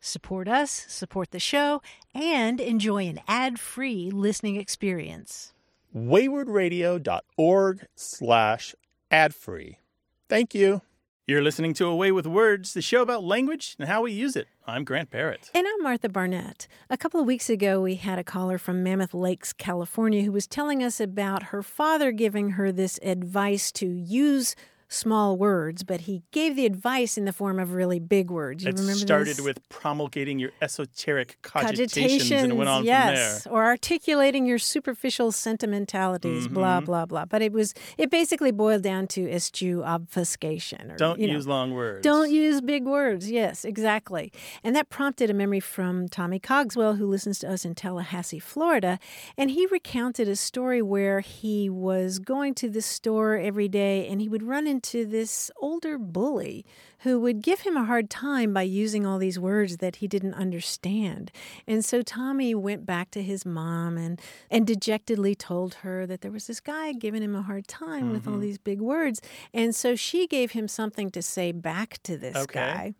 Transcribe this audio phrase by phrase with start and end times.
[0.00, 1.82] Support us, support the show,
[2.14, 5.52] and enjoy an ad-free listening experience.
[5.94, 8.74] waywordradio.org slash
[9.10, 9.78] ad-free.
[10.28, 10.80] Thank you.
[11.26, 14.34] You're listening to A Way with Words, the show about language and how we use
[14.34, 14.48] it.
[14.66, 15.50] I'm Grant Barrett.
[15.54, 16.66] And I'm Martha Barnett.
[16.88, 20.46] A couple of weeks ago, we had a caller from Mammoth Lakes, California, who was
[20.46, 24.56] telling us about her father giving her this advice to use
[24.92, 28.64] small words, but he gave the advice in the form of really big words.
[28.64, 29.40] You it remember started this?
[29.40, 35.30] with promulgating your esoteric cogitations, and it went on yes, from or articulating your superficial
[35.30, 36.86] sentimentalities, blah Mhm.
[36.86, 37.24] blah blah.
[37.24, 40.90] But it was it basically boiled down to eschew obfuscation.
[40.90, 40.96] Or.
[40.96, 42.02] Don't you know, use long words.
[42.02, 43.30] Don't use big words.
[43.30, 44.32] Yes, exactly.
[44.64, 48.98] And that prompted a memory from Tommy Cogswell, who listens to us in Tallahassee, Florida.
[49.38, 54.20] And he recounted a story where he was going to the store every day and
[54.20, 56.64] he would run into this older bully
[57.00, 60.34] who would give him a hard time by using all these words that he didn't
[60.34, 61.30] understand.
[61.66, 66.30] And so Tommy went back to his mom and, and dejectedly told her that there
[66.30, 68.42] was this guy giving him a hard time with all Mhm.
[68.42, 69.20] these big words.
[69.54, 72.60] And so she gave him something to say back to this Okay.
[72.60, 72.94] guy.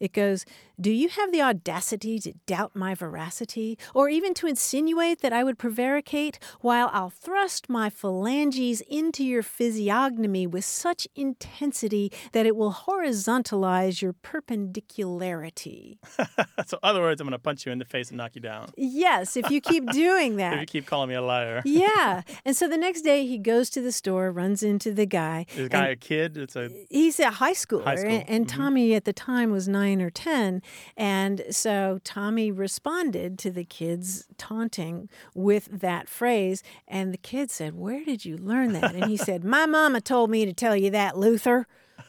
[0.00, 0.44] It goes,
[0.78, 5.42] Do you have the audacity to doubt my veracity, or even to insinuate that I
[5.42, 12.56] would prevaricate, while I'll thrust my phalanges into your physiognomy with such intensity that it
[12.56, 15.98] will horizontalize your perpendicularity?
[16.66, 18.68] so, other words, I'm going to punch you in the face and knock you down.
[18.76, 20.54] yes, if you keep doing that.
[20.54, 21.62] If you keep calling me a liar.
[21.64, 22.22] yeah.
[22.44, 25.46] And so the next day he goes to the store, runs into the guy.
[25.50, 26.36] Is the guy a kid?
[26.36, 28.54] It's a he's a high schooler High school, and, and mhm.
[28.54, 30.62] tommy at the time was nine or ten
[30.96, 37.74] and so tommy responded to the kids taunting with that phrase and the kid said
[37.74, 40.90] where did you learn that and he said my mama told me to tell you
[40.90, 41.66] that luther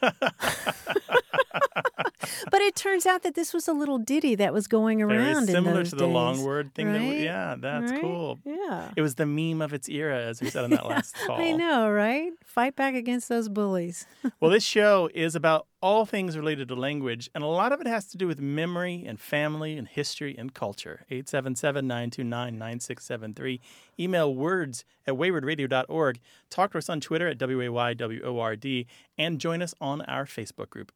[2.50, 5.42] but it turns out that this was a little ditty that was going very around
[5.48, 6.92] in similar to the long word thing.
[6.92, 8.00] That we, yeah, that's Right?
[8.00, 8.38] cool.
[8.44, 11.40] yeah It was the meme of its era, as we said on that last call.
[11.40, 12.32] I know, right?
[12.44, 14.06] Fight back against those bullies.
[14.40, 17.86] Well, this show is about all things related to language, and a lot of it
[17.86, 21.04] has to do with memory and family and history and culture.
[21.10, 23.60] 877 929 9673.
[24.00, 26.20] Email words at waywordradio.org.
[26.50, 30.92] Talk to us on Twitter at WAYWORD, and join us on our Facebook group.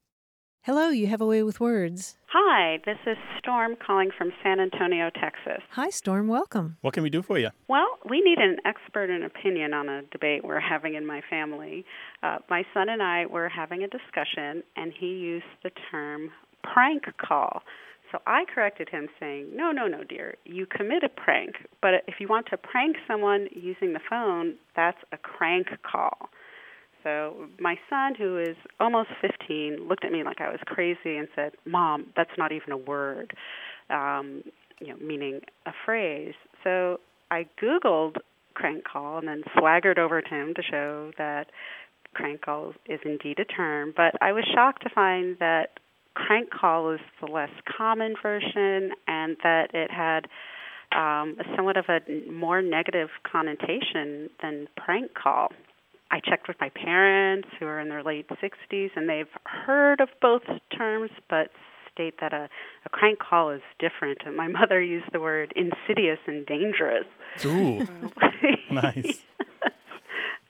[0.65, 2.17] Hello, you have a way with words.
[2.27, 5.61] Hi, this is Storm calling from San Antonio, Texas.
[5.71, 6.29] Hi, Storm.
[6.29, 6.77] Welcome.
[6.83, 7.51] What can we do for you?
[7.67, 11.85] Well, we need an expert and opinion on a debate we're having in my family.
[12.23, 16.31] Uh, my son and I were having a discussion, and he used the term
[16.63, 17.63] prank call.
[18.13, 21.57] So I corrected him, saying, No, no, no, dear, you commit a prank.
[21.81, 26.31] But if you want to prank someone using the phone, that's a crank call.
[27.03, 31.29] So my son, who is almost 15, looked at me like I was crazy and
[31.35, 33.35] said, "Mom, that's not even a word,"
[33.91, 34.43] um,
[34.81, 36.35] you know, meaning a phrase.
[36.65, 38.17] So I Googled
[38.55, 41.51] crank call and then swaggered over to him to show that
[42.15, 43.93] crank call is indeed a term.
[43.97, 45.81] But I was shocked to find that
[46.15, 50.27] crank call is the less common version and that it had
[50.95, 55.49] um, somewhat of a more negative connotation than prank call.
[56.13, 60.11] I checked with my parents who are in their late 60s, and they've heard of
[60.21, 60.43] both
[60.77, 61.49] terms, but
[61.93, 62.49] state that a,
[62.85, 64.19] a crank call is different.
[64.27, 67.07] And my mother used the word insidious and dangerous.
[67.47, 67.87] Ooh,
[68.71, 69.23] nice.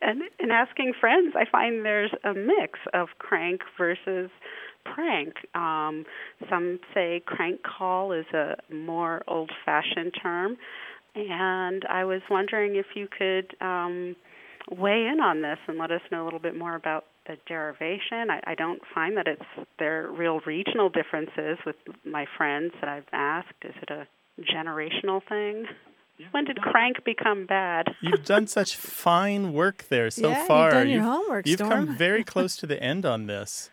[0.00, 4.30] and in asking friends, I find there's a mix of crank versus
[4.84, 5.34] prank.
[5.54, 6.04] Um,
[6.50, 10.56] some say crank call is a more old-fashioned term,
[11.14, 14.16] and I was wondering if you could um,
[14.70, 18.30] weigh in on this and let us know a little bit more about the derivation.
[18.30, 22.88] I, I don't find that it's there are real regional differences with my friends that
[22.88, 23.54] I've asked.
[23.62, 24.06] Is it a
[24.40, 25.66] generational thing?
[26.30, 27.88] when did crank become bad?
[28.00, 30.66] You've done such fine work there so yeah, far.
[30.66, 31.70] You've done your homework, You've Storm.
[31.86, 33.70] come very close to the end on this.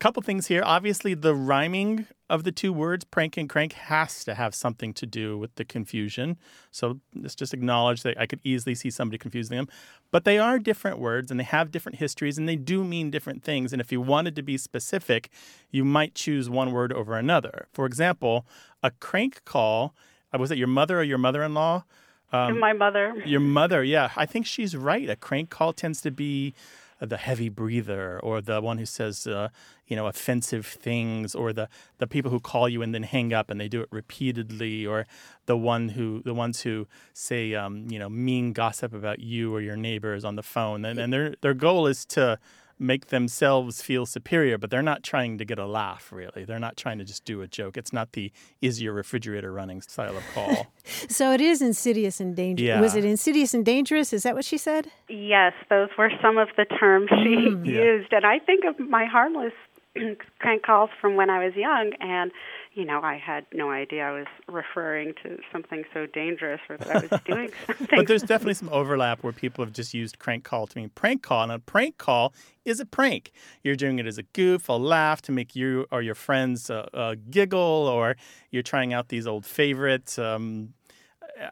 [0.00, 0.62] Couple things here.
[0.64, 5.06] Obviously, the rhyming of the two words, prank and crank, has to have something to
[5.06, 6.36] do with the confusion.
[6.70, 9.66] So let's just acknowledge that I could easily see somebody confusing them.
[10.12, 13.42] But they are different words and they have different histories and they do mean different
[13.42, 13.72] things.
[13.72, 15.30] And if you wanted to be specific,
[15.72, 17.66] you might choose one word over another.
[17.72, 18.46] For example,
[18.84, 19.96] a crank call,
[20.32, 21.84] uh, was it your mother or your mother in law?
[22.30, 23.20] Um, My mother.
[23.26, 24.10] Your mother, yeah.
[24.14, 25.08] I think she's right.
[25.10, 26.54] A crank call tends to be
[27.00, 29.48] the heavy breather or the one who says, uh,
[29.88, 31.68] you know, offensive things or the,
[31.98, 35.06] the people who call you and then hang up and they do it repeatedly or
[35.46, 39.60] the one who the ones who say, um, you know, mean gossip about you or
[39.60, 40.84] your neighbors on the phone.
[40.84, 42.38] And, and their, their goal is to
[42.80, 46.44] make themselves feel superior, but they're not trying to get a laugh, really.
[46.44, 47.76] They're not trying to just do a joke.
[47.76, 48.30] It's not the
[48.62, 50.68] is your refrigerator running style of call.
[51.08, 52.64] so it is insidious and dangerous.
[52.68, 52.80] Yeah.
[52.80, 54.12] Was it insidious and dangerous?
[54.12, 54.92] Is that what she said?
[55.08, 57.82] Yes, those were some of the terms she Yeah.
[57.82, 58.12] used.
[58.12, 59.54] And I think of my harmless
[60.38, 62.30] crank calls from when I was young, and
[62.74, 66.88] you know, I had no idea I was referring to something so dangerous or that
[66.88, 67.88] I was doing something.
[67.90, 71.22] but there's definitely some overlap where people have just used crank call to mean prank
[71.22, 71.42] call.
[71.42, 72.32] And a prank call
[72.64, 73.32] is a prank.
[73.64, 76.88] You're doing it as a goof, a laugh to make you or your friends uh,
[76.94, 78.16] uh, giggle, or
[78.52, 80.18] you're trying out these old favorites.
[80.18, 80.74] Um,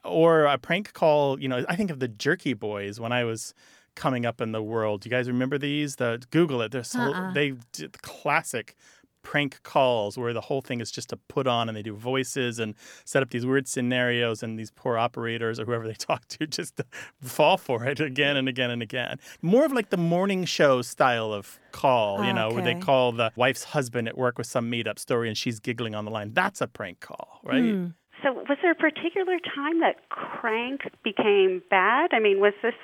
[0.05, 3.55] or a prank call, you know, I think of the Jerky Boys when I was
[3.97, 5.01] coming up in the world.
[5.01, 5.97] Do you guys remember these?
[5.97, 6.71] The Google it.
[6.71, 7.33] They're so Uh-uh.
[7.33, 8.77] they did the classic
[9.23, 12.61] prank calls where the whole thing is just to put on and they do voices
[12.61, 16.47] and set up these weird scenarios and these poor operators or whoever they talk to
[16.47, 16.81] just
[17.21, 19.19] fall for it again and again and again.
[19.43, 23.33] More of like the morning show style of call, you know, where they call the
[23.35, 26.33] wife's husband at work with some made up story and she's giggling on the line.
[26.33, 27.61] That's a prank call, right?
[27.61, 27.87] Hmm.
[28.23, 32.11] So, was there a particular time that crank became bad?
[32.15, 32.75] I mean, was this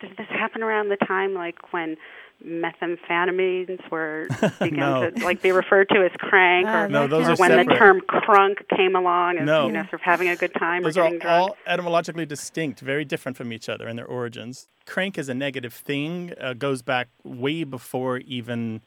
[0.00, 1.96] did this happen around the time like when
[2.44, 4.28] methamphetamines were
[4.60, 5.10] began No.
[5.10, 7.68] to like be referred to as crank, Ah, or, No, those or are when separate.
[7.68, 9.66] the term crunk came along, as No.
[9.66, 11.50] you know, sort of having a good time Those or are getting drunk?
[11.50, 14.68] all etymologically distinct, very different from each other in their origins.
[14.86, 18.80] Crank is a negative thing, uh, goes back way before even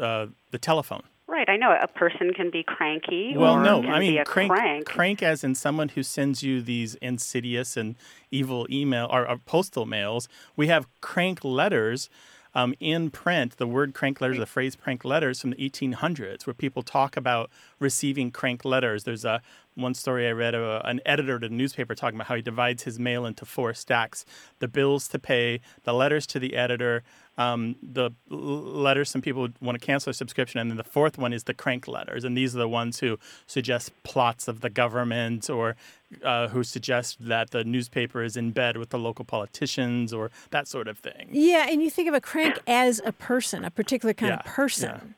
[0.00, 1.02] uh, the telephone.
[1.32, 3.32] Right, I know a person can be cranky.
[3.34, 4.84] Well, or no, I mean crank, crank.
[4.84, 7.96] crank as in someone who sends you these insidious and
[8.30, 10.28] evil email or, or postal mails.
[10.56, 12.10] We have crank letters
[12.54, 13.56] um, in print.
[13.56, 17.50] The word crank letters, the phrase crank letters from the 1800s, where people talk about
[17.78, 19.04] receiving crank letters.
[19.04, 19.40] There's a
[19.74, 22.42] one story I read of a, an editor at a newspaper talking about how he
[22.42, 24.24] divides his mail into four stacks:
[24.58, 27.02] the bills to pay, the letters to the editor,
[27.38, 31.16] um, the letters some people would want to cancel their subscription, and then the fourth
[31.18, 34.70] one is the crank letters, and these are the ones who suggest plots of the
[34.70, 35.76] government or
[36.22, 40.68] uh, who suggest that the newspaper is in bed with the local politicians or that
[40.68, 41.28] sort of thing.
[41.30, 45.00] Yeah, and you think of a crank as a person, a particular kind of person.
[45.00, 45.14] He-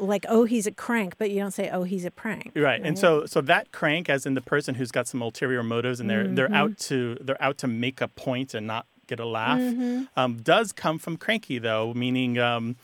[0.00, 2.52] Like, oh, he's a crank, but you don't say, oh, he's a prank.
[2.54, 6.00] Right, and so so that crank, as in the person who's got some ulterior motives,
[6.00, 9.26] and they're they're out to they're out to make a point and not get a
[9.26, 9.60] laugh,
[10.16, 12.76] um, does come from cranky though, meaning um,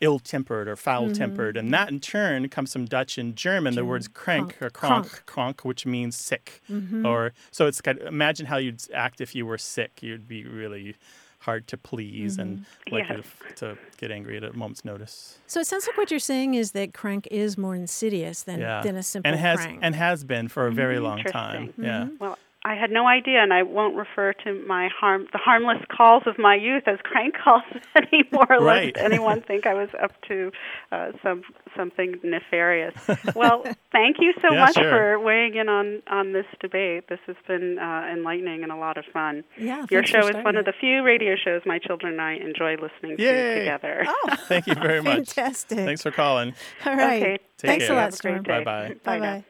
[0.00, 3.74] ill-tempered or foul-tempered, and that in turn comes from Dutch and German.
[3.74, 6.62] The words crank or krank, kronk, which means sick,
[7.04, 10.02] or so it's kind of, imagine how you'd act if you were sick.
[10.02, 10.96] You'd be really
[11.40, 13.26] hard to please and likely Yes.
[13.56, 15.38] to, to get angry at a moment's notice.
[15.46, 18.82] So it sounds like what you're saying is that crank is more insidious than, Yeah,
[18.82, 19.80] than a simple and has prank.
[19.82, 21.04] and has been for a very mm-hmm.
[21.04, 21.62] long time.
[21.62, 21.84] Interesting.
[21.84, 22.04] Yeah.
[22.04, 22.16] Mm-hmm.
[22.18, 26.24] Well, I had no idea, and I won't refer to my harm the harmless calls
[26.26, 27.62] of my youth as crank calls
[27.96, 28.46] anymore.
[28.64, 28.94] Right.
[28.94, 30.52] Lest anyone think I was up to
[30.92, 31.42] uh, some
[31.76, 32.94] something nefarious.
[33.34, 33.62] well,
[33.92, 34.90] thank you so Yeah, much sure.
[34.90, 37.08] for weighing in on on this debate.
[37.08, 39.42] This has been uh, enlightening and a lot of fun.
[39.56, 42.32] Yeah, Your show is one starting of the few radio shows my children and I
[42.34, 43.54] enjoy listening Yay.
[43.54, 44.04] to together.
[44.06, 45.32] Oh, Thank you very much.
[45.32, 45.78] fantastic.
[45.78, 46.54] Thanks for calling.
[46.84, 47.22] All right.
[47.22, 47.94] Okay, Take Thanks care.
[47.94, 48.42] a lot, Have Storm.
[48.42, 48.64] day.
[48.64, 48.94] Bye-bye.
[49.04, 49.44] Bye now.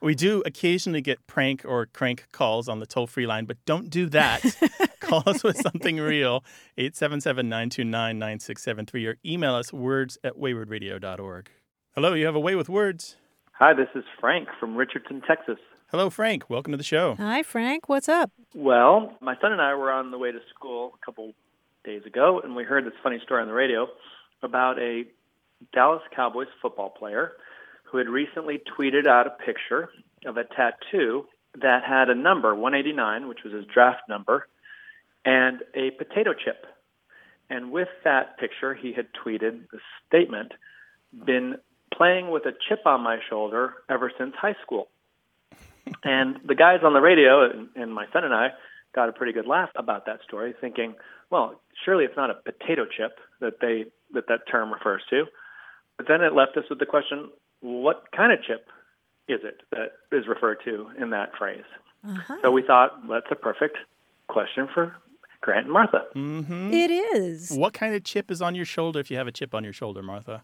[0.00, 0.06] Bye-bye.
[0.06, 3.90] We do occasionally get prank or crank calls on the toll free line, but don't
[3.90, 4.42] do that.
[5.00, 6.44] Call us with something real,
[6.78, 11.50] 877 929 9673, or email us words at waywordradio.org.
[11.94, 13.16] Hello, you have a way with words.
[13.52, 15.58] Hi, this is Frank from Richardson, Texas.
[15.90, 16.48] Hello, Frank.
[16.48, 17.16] Welcome to the show.
[17.16, 17.88] Hi, Frank.
[17.88, 18.30] What's up?
[18.54, 21.32] Well, my son and I were on the way to school a couple
[21.84, 23.88] days ago, and we heard this funny story on the radio
[24.42, 25.04] about a
[25.74, 27.32] Dallas Cowboys football player
[27.90, 29.90] who had recently tweeted out a picture
[30.24, 31.26] of a tattoo
[31.60, 34.46] that had a number, 189, which was his draft number,
[35.24, 36.66] and a potato chip.
[37.48, 40.52] And with that picture, he had tweeted the statement,
[41.26, 41.56] been
[41.92, 44.88] playing with a chip on my shoulder ever since high school.
[46.04, 48.50] And the guys on the radio and, and my son and I
[48.94, 50.94] got a pretty good laugh about that story, thinking,
[51.30, 55.24] well, surely it's not a potato chip that they that that term refers to.
[56.00, 57.28] But then it left us with the question,
[57.60, 58.68] what kind of chip
[59.28, 61.66] is it that is referred to in that phrase?
[62.08, 62.36] Uh-huh.
[62.40, 63.76] So we thought that's a perfect
[64.26, 64.96] question for
[65.42, 66.06] Grant and Martha.
[66.16, 66.72] Mm-hmm.
[66.72, 67.50] It is.
[67.50, 69.74] What kind of chip is on your shoulder if you have a chip on your
[69.74, 70.42] shoulder, Martha?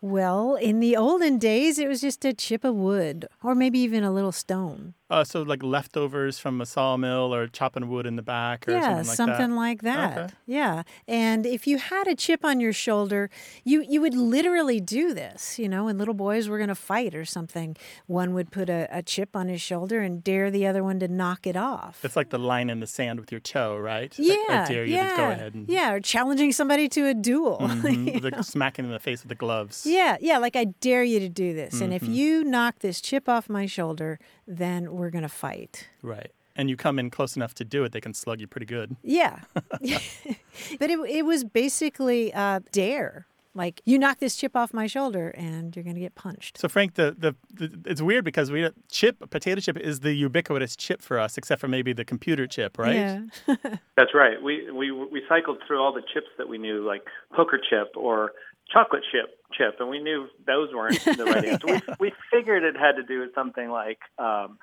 [0.00, 4.04] Well, in the olden days, it was just a chip of wood or maybe even
[4.04, 4.94] a little stone.
[5.10, 8.80] Uh, so like leftovers from a sawmill or chopping wood in the back or yeah,
[9.02, 9.56] something like something that.
[9.56, 10.18] like that.
[10.18, 10.34] Okay.
[10.46, 10.82] Yeah.
[11.06, 13.28] And if you had a chip on your shoulder,
[13.64, 17.14] you you would literally do this, you know, when little boys were going to fight
[17.14, 17.76] or something.
[18.06, 21.08] One would put a, a chip on his shoulder and dare the other one to
[21.08, 22.02] knock it off.
[22.02, 24.12] It's like the line in the sand with your toe, right?
[24.18, 27.14] Yeah, I dare you yeah, to go ahead and yeah, or challenging somebody to a
[27.14, 27.58] duel.
[27.60, 29.84] Mhm, with the smacking in the face with the gloves.
[29.84, 31.80] Yeah, yeah, like I dare you to do this.
[31.82, 32.12] And if Mm-hmm.
[32.14, 35.88] you knock this chip off my shoulder, then we're going to fight.
[36.02, 36.30] Right.
[36.56, 38.96] And you come in close enough to do it, they can slug you pretty good.
[39.02, 39.40] Yeah.
[39.54, 43.26] but it, it was basically a dare.
[43.56, 46.58] Like, you knock this chip off my shoulder and you're going to get punched.
[46.58, 50.74] So Frank, the, the, the it's weird because we chip potato chip is the ubiquitous
[50.74, 52.96] chip for us, except for maybe the computer chip, right?
[52.96, 53.20] Yeah.
[53.96, 54.42] That's right.
[54.42, 58.32] We we we cycled through all the chips that we knew, like poker chip or
[58.72, 61.66] chocolate chip chip, and we knew those weren't the right answer.
[61.66, 64.58] We we figured it had to do with something like um,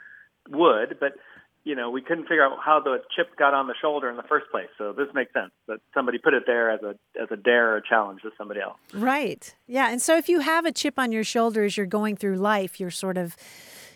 [0.50, 1.14] wood, but
[1.64, 4.24] you know we couldn't figure out how the chip got on the shoulder in the
[4.24, 4.70] first place.
[4.78, 7.78] So this makes sense that somebody put it there as a as a dare or
[7.78, 8.78] a challenge to somebody else.
[8.94, 9.56] Right.
[9.68, 9.92] Yeah.
[9.92, 12.80] And so if you have a chip on your shoulder as you're going through life,
[12.80, 13.36] you're sort of,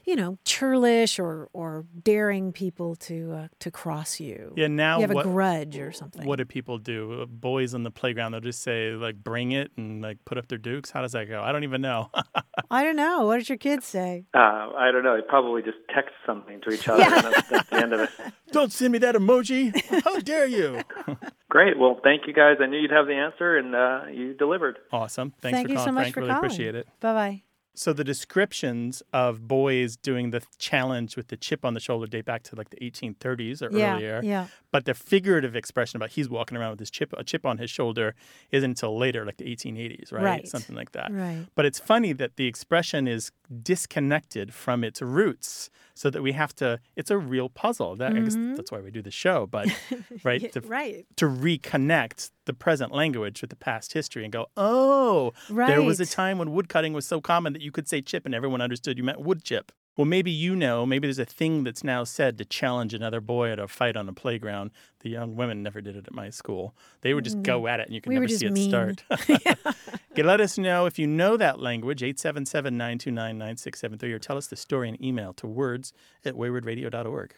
[0.05, 4.53] you know, churlish or, or daring people to uh, to cross you.
[4.55, 4.67] Yeah.
[4.67, 6.25] Now You have what, a grudge or something.
[6.25, 7.21] What do people do?
[7.21, 10.47] Uh, Boys on the playground, they'll just say like, "Bring it," and like put up
[10.47, 10.91] their dukes.
[10.91, 11.41] How does that go?
[11.41, 12.09] I don't even know.
[12.71, 13.25] I don't know.
[13.25, 14.25] What did your kids say?
[14.33, 15.15] Uh, I don't know.
[15.15, 17.15] They probably just text something to each other, Yeah.
[17.15, 18.09] and that's, that's the end of it.
[18.51, 19.73] don't send me that emoji.
[20.03, 20.81] How dare you?
[21.49, 21.77] Great.
[21.79, 22.57] Well, thank you guys.
[22.59, 24.77] I knew you'd have the answer, and uh, you delivered.
[24.91, 25.31] Awesome.
[25.41, 26.13] Thanks Thank for you calling, so much Frank.
[26.15, 26.45] for really calling.
[26.45, 26.87] appreciate it.
[26.99, 27.54] Bye bye.
[27.77, 32.25] So the descriptions of boys doing the challenge with the chip on the shoulder date
[32.25, 33.95] back to like the 1830s or Yeah.
[33.95, 34.21] earlier.
[34.23, 34.47] Yeah.
[34.71, 37.69] But the figurative expression about he's walking around with his chip a chip on his
[37.69, 38.15] shoulder
[38.51, 40.23] isn't until later, like the 1880s, right?
[40.23, 40.47] Right.
[40.47, 41.11] Something like that.
[41.11, 41.45] Right.
[41.55, 46.53] But it's funny that the expression is disconnected from its roots, so that we have
[46.55, 46.79] to.
[46.95, 47.95] It's a real puzzle.
[47.95, 48.55] That I guess mm-hmm.
[48.55, 49.45] that's why we do the show.
[49.47, 49.67] But
[50.23, 51.05] right, Yeah, to, right.
[51.17, 55.67] to reconnect the present language with the past history and go, oh, right.
[55.67, 58.35] there was a time when woodcutting was so common that you could say chip and
[58.35, 59.71] everyone understood you meant wood chip.
[59.97, 63.51] Well, maybe you know, maybe there's a thing that's now said to challenge another boy
[63.51, 64.71] at a fight on a playground.
[64.99, 66.75] The young women never did it at my school.
[67.01, 68.15] They would just go at it and you could Mm.
[68.15, 68.69] We never see it mean.
[68.69, 69.03] start.
[70.11, 74.47] Okay, let us know if you know that language, 877 929 9673, or tell us
[74.47, 75.91] the story in email to words
[76.23, 77.35] at waywordradio.org.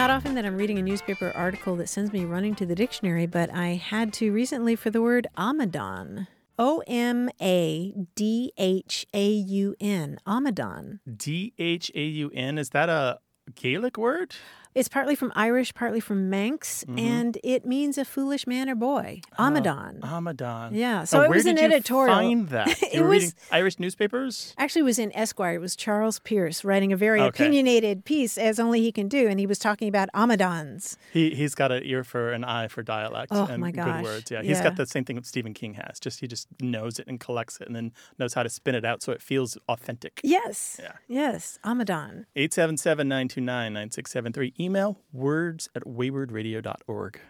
[0.00, 3.26] Not often that I'm reading a newspaper article that sends me running to the dictionary,
[3.26, 6.26] but I had to recently for the word omadhaun.
[6.58, 10.18] O M A D H A U N.
[10.26, 11.00] omadhaun.
[11.18, 13.18] D H A U N, is that a
[13.54, 14.36] Gaelic word?
[14.72, 16.98] It's partly from Irish, partly from Manx, Mm-hmm.
[16.98, 19.20] and it means a foolish man or boy.
[19.38, 19.98] omadhaun.
[20.00, 20.70] omadhaun.
[20.74, 22.14] Yeah, Now, so it was an editorial.
[22.14, 22.80] Find that?
[22.92, 24.54] It was- Irish newspapers.
[24.58, 25.54] Actually, it was in Esquire.
[25.54, 27.28] It was Charles Pierce writing a very Okay.
[27.44, 30.96] opinionated piece, as only he can do, and he was talking about omadhauns.
[31.12, 34.30] He he's got an ear for an eye for dialect Oh, and my good words.
[34.30, 34.62] Yeah, he's Yeah.
[34.64, 35.98] got the same thing that Stephen King has.
[36.00, 38.84] Just he just knows it and collects it, and then knows how to spin it
[38.84, 40.20] out so it feels authentic.
[40.22, 40.78] Yes.
[40.80, 40.92] Yeah.
[41.08, 41.58] Yes.
[41.64, 42.26] omadhaun.
[42.36, 44.52] 877-929-9673.
[44.60, 47.20] Email words at waywordradio.org.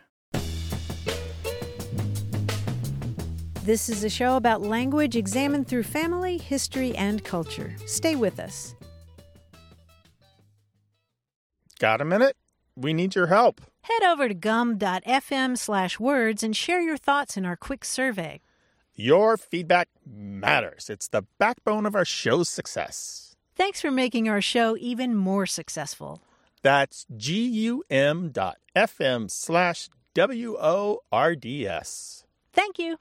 [3.63, 7.77] This is a show about language examined through family, history, and culture.
[7.87, 8.75] Stay with us.
[11.79, 12.37] Got a minute?
[12.75, 13.61] We need your help.
[13.83, 18.41] Head over to gum.fm slash words and share your thoughts in our quick survey.
[18.97, 20.91] Your feedback matters.
[20.91, 23.37] It's the backbone of our show's success.
[23.55, 26.23] Thanks for making our show even more successful.
[26.63, 30.97] That's gum dot fm slash W-O-R-D-S.
[32.53, 32.99] Thank you.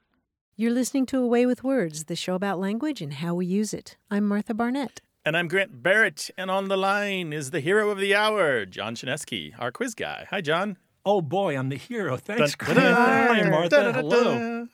[0.56, 3.74] You're listening to A Way with Words, the show about language and how we use
[3.74, 3.98] it.
[4.10, 5.02] I'm Martha Barnett.
[5.26, 8.96] And I'm Grant Barrett, and on the line is the hero of the hour, John
[8.96, 10.26] Chaneski, our quiz guy.
[10.30, 10.78] Hi, John.
[11.06, 12.16] Oh boy, I'm the hero.
[12.16, 12.98] Thanks, Dun, Grant.
[12.98, 13.70] Hi, Martha.
[13.70, 14.68] dun, dun, Hello.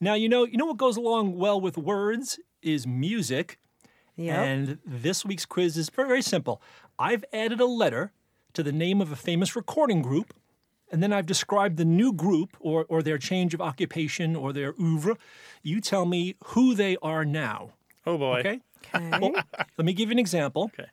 [0.00, 3.60] Now you know you know what goes along well with words is music.
[4.16, 4.36] Yep.
[4.36, 6.60] And this week's quiz is very, very simple.
[6.98, 8.12] I've added a letter
[8.54, 10.32] to the name of a famous recording group,
[10.90, 14.74] and then I've described the new group or, or their change of occupation or their
[14.80, 15.16] oeuvre.
[15.62, 17.72] You tell me who they are now.
[18.06, 18.40] Oh boy.
[18.40, 18.60] Okay?
[18.94, 19.18] Okay.
[19.18, 19.32] Well,
[19.76, 20.70] let me give you an example.
[20.74, 20.88] Okay.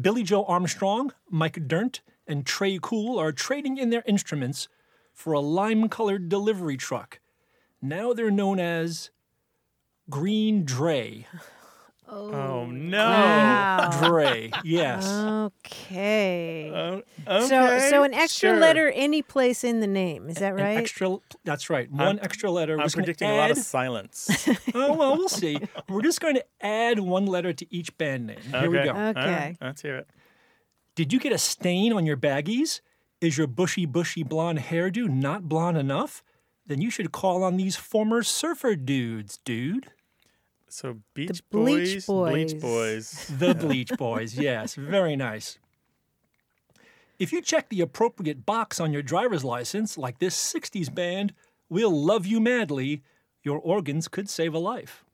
[0.00, 4.68] Billie Joe Armstrong, Mike Dirnt, and Tré Cool are trading in their instruments
[5.12, 7.18] for a lime colored delivery truck.
[7.82, 9.10] Now they're known as
[10.08, 11.26] Green Dray.
[12.12, 13.08] Oh, oh no.
[13.08, 13.90] Wow.
[14.08, 15.06] Dray, yes.
[15.08, 16.70] Okay.
[17.26, 18.58] Oh, So, okay, so an extra sure.
[18.58, 20.28] letter any place in the name.
[20.28, 20.76] Is that An right?
[20.76, 21.90] extra, that's right.
[21.90, 22.74] One extra letter.
[22.76, 24.48] We're I'm just gonna predicting a lot of silence.
[24.74, 25.58] oh well, we'll see.
[25.88, 28.40] We're just going to add one letter to each band name.
[28.50, 28.90] Here we go.
[28.90, 29.56] All right, Okay.
[29.60, 30.08] Let's hear it.
[30.96, 32.80] Did you get a stain on your baggies?
[33.20, 36.22] Is your bushy, bushy blonde hairdo not blonde enough?
[36.66, 39.88] Then you should call on these former surfer dudes, dude.
[40.72, 42.60] So Beach Bleach Boys, Bleach Boys.
[42.60, 43.30] Boys.
[43.38, 45.58] The Bleach Boys, yes, very nice.
[47.18, 51.34] If you check the appropriate box on your driver's license, like this 60s band,
[51.68, 53.02] We'll Love You Madly,
[53.42, 55.04] your organs could save a life.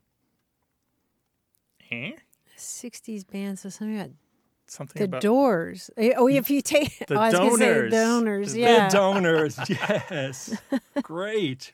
[1.91, 2.13] Eh?
[2.57, 4.11] 60s band, so something about
[4.69, 5.91] Something the about doors.
[5.97, 7.93] Eh, Oh, if you take The oh, I was gonna say donors.
[7.93, 8.89] donors, yeah.
[8.89, 10.57] The donors, yes.
[11.03, 11.73] Great.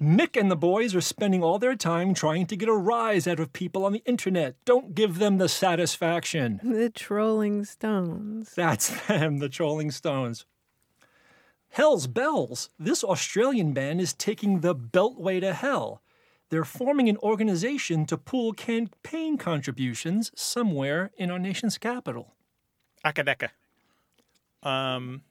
[0.00, 3.40] Mick and the boys are spending all their time trying to get a rise out
[3.40, 4.54] of people on the internet.
[4.64, 6.60] Don't give them the satisfaction.
[6.62, 8.52] the trolling stones.
[8.54, 10.46] That's them, the Trolling Stones.
[11.70, 12.70] Hell's Bells.
[12.78, 16.00] This Australian band is taking the beltway to hell.
[16.50, 22.34] They're forming an organization to pool campaign contributions somewhere in our nation's capital.
[23.04, 23.50] Acca Dacca.
[24.66, 25.22] Um,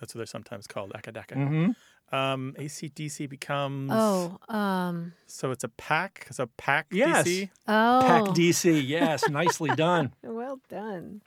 [0.00, 1.36] that's what they're sometimes called, Acca Dacca.
[1.36, 1.70] Mm-hmm.
[2.12, 3.90] Um, AC/DC becomes.
[3.92, 6.28] Oh, um, So it's a pack.
[6.30, 7.26] So pack Yes.
[7.26, 7.50] DC.
[7.66, 8.00] oh.
[8.06, 10.12] Pack DC, yes, nicely done.
[10.22, 11.22] Well done.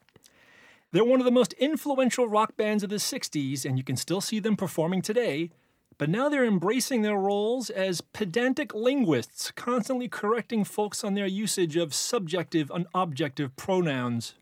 [0.92, 4.22] They're one of the most influential rock bands of the 60s, and you can still
[4.22, 5.52] see them performing today.
[6.00, 11.76] But now they're embracing their roles as pedantic linguists, constantly correcting folks on their usage
[11.76, 14.34] of subjective and objective pronouns.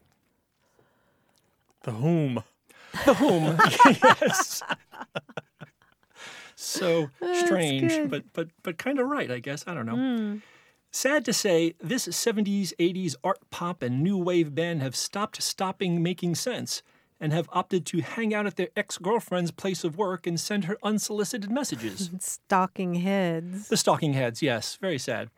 [1.83, 2.43] The whom.
[3.05, 3.57] The whom,
[4.21, 4.61] yes.
[6.59, 7.11] So
[7.45, 9.63] strange, but but but kind of right, I guess.
[9.67, 9.95] I don't know.
[9.95, 10.37] Hmm.
[10.89, 16.01] Sad to say, this 70s, 80s art pop and new wave band have stopped stopping
[16.01, 16.81] making sense
[17.19, 20.65] and have opted to hang out at their ex girlfriend's place of work and send
[20.65, 22.09] her unsolicited messages.
[22.19, 23.67] Stalking heads.
[23.67, 25.29] the Stalking Heads, yes, very sad.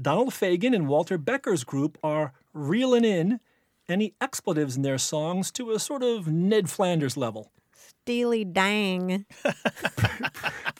[0.00, 3.40] Donald Fagen and Walter Becker's group are reeling in
[3.88, 7.52] any expletives in their songs to a sort of Ned Flanders level.
[8.06, 9.26] Steely dang.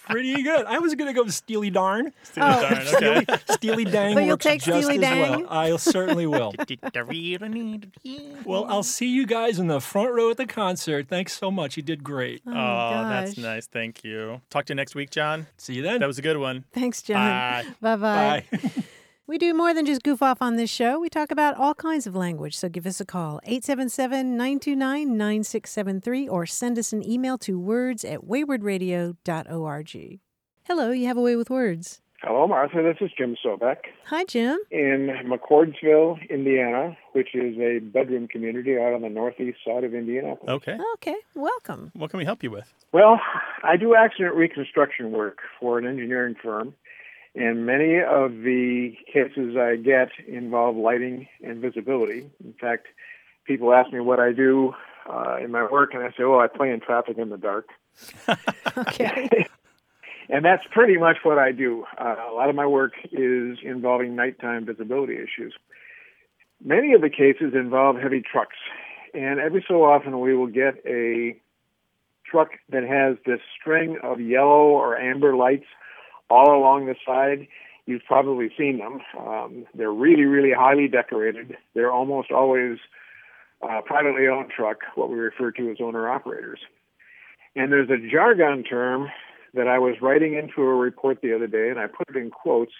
[0.08, 0.64] Pretty good.
[0.64, 2.12] I was going to go with Steely Darn.
[2.22, 2.62] Steely oh.
[2.62, 3.24] Darn, okay.
[3.24, 5.38] Steely, Steely Dang But you'll works take just Steely as well.
[5.40, 5.48] Dang?
[5.48, 6.54] I certainly will.
[8.44, 11.08] Well, I'll see you guys in the front row at the concert.
[11.08, 11.76] Thanks so much.
[11.76, 12.42] You did great.
[12.46, 13.10] Oh, gosh.
[13.10, 13.66] that's nice.
[13.66, 14.40] Thank you.
[14.48, 15.48] Talk to you next week, John.
[15.56, 15.98] See you then.
[15.98, 16.64] That was a good one.
[16.72, 17.16] Thanks, John.
[17.16, 17.64] Bye.
[17.80, 18.44] Bye bye.
[18.52, 18.84] Bye.
[19.28, 21.00] We do more than just goof off on this show.
[21.00, 22.56] We talk about all kinds of language.
[22.56, 28.04] So give us a call, 877 929 9673, or send us an email to words
[28.04, 30.20] at waywordradio.org.
[30.62, 32.00] Hello, you have a way with words.
[32.22, 32.82] Hello, Martha.
[32.82, 34.58] This is Jim Sobek Hi, Jim.
[34.70, 40.48] in McCordsville, Indiana, which is a bedroom community out on the northeast side of Indianapolis.
[40.48, 40.78] Okay.
[40.94, 41.90] Okay, welcome.
[41.94, 42.72] What can we help you with?
[42.92, 43.20] Well,
[43.64, 46.74] I do accident reconstruction work for an engineering firm,
[47.36, 52.30] and many of the cases I get involve lighting and visibility.
[52.42, 52.86] In fact,
[53.44, 54.74] people ask me what I do
[55.08, 57.68] uh, in my work, and I say, "Oh, I play in traffic in the dark."
[58.78, 59.46] Okay.
[60.28, 61.84] And that's pretty much what I do.
[61.98, 65.54] Uh, a lot of my work is involving nighttime visibility issues.
[66.64, 68.56] Many of the cases involve heavy trucks,
[69.14, 71.40] and every so often we will get a
[72.28, 75.66] truck that has this string of yellow or amber lights
[76.30, 77.48] all along the side.
[77.86, 79.00] You've probably seen them.
[79.18, 81.56] Um, they're really, really highly decorated.
[81.74, 82.78] They're almost always
[83.62, 86.58] uh, privately owned truck, what we refer to as owner operators.
[87.54, 89.08] And there's a jargon term
[89.54, 92.30] that I was writing into a report the other day, and I put it in
[92.30, 92.72] quotes.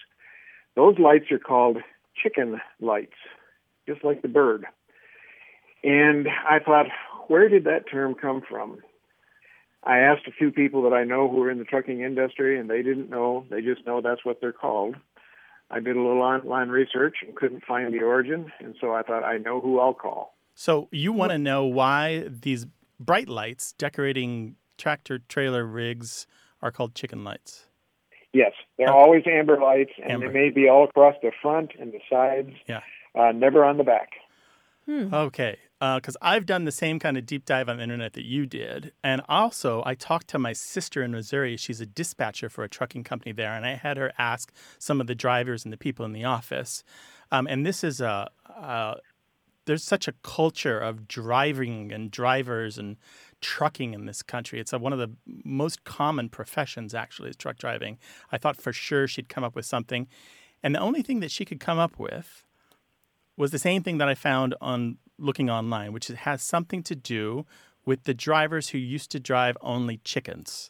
[0.75, 1.77] Those lights are called
[2.21, 3.15] chicken lights,
[3.87, 4.65] just like the bird.
[5.83, 6.87] And I thought,
[7.27, 8.79] where did that term come from?
[9.83, 12.69] I asked a few people that I know who are in the trucking industry, and
[12.69, 13.45] they didn't know.
[13.49, 14.95] They just know that's what they're called.
[15.69, 19.23] I did a little online research and couldn't find the origin, and so I thought,
[19.23, 20.35] I know who I'll call.
[20.55, 22.65] So you want to know why these
[22.99, 26.25] bright lights decorating tractor trailer rigs
[26.61, 27.65] are called chicken lights?
[28.33, 28.97] Yes, they're Oh.
[28.97, 30.27] always amber lights, and Amber.
[30.27, 32.81] they may be all across the front and the sides, Yeah.
[33.15, 34.11] uh, never on the back.
[34.89, 35.57] Okay.
[35.79, 38.45] Because uh, I've done the same kind of deep dive on the internet that you
[38.47, 38.93] did.
[39.03, 41.55] And also, I talked to my sister in Missouri.
[41.55, 43.53] She's a dispatcher for a trucking company there.
[43.53, 46.83] And I had her ask some of the drivers and the people in the office.
[47.31, 48.27] Um, and this is a,
[49.65, 52.97] there's such a culture of driving and drivers and
[53.41, 54.59] trucking in this country.
[54.59, 55.11] It's a, one of the
[55.43, 57.99] most common professions, actually, is truck driving.
[58.31, 60.07] I thought for sure she'd come up with something.
[60.63, 62.43] And the only thing that she could come up with
[63.35, 67.45] was the same thing that I found on looking online, which has something to do
[67.85, 70.69] with the drivers who used to drive only chickens.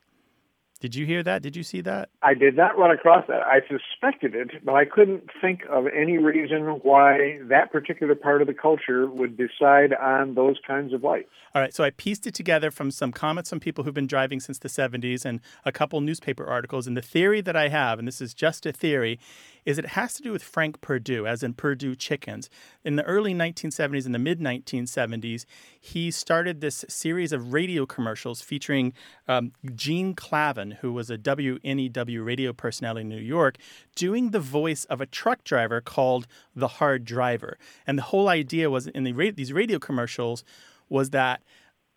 [0.78, 1.42] Did you hear that?
[1.42, 2.10] Did you see that?
[2.22, 3.42] I did not run across that.
[3.42, 8.48] I suspected it, but I couldn't think of any reason why that particular part of
[8.48, 11.30] the culture would decide on those kinds of lights.
[11.56, 14.40] All right, so I pieced it together from some comments from people who've been driving
[14.40, 16.86] since the 70s and a couple newspaper articles.
[16.86, 19.20] And the theory that I have, and this is just a theory,
[19.68, 22.50] is it has to do with Frank Perdue, as in Perdue Chickens.
[22.86, 25.46] In the early 1970s and the mid 1970s,
[25.80, 28.94] he started this series of radio commercials featuring
[29.28, 33.58] um, Gene Klavan, who was a WNEW radio personality in New York,
[33.96, 37.58] doing the voice of a truck driver called the Hard Driver.
[37.86, 40.44] And the whole idea was in the these radio commercials
[40.90, 41.42] was that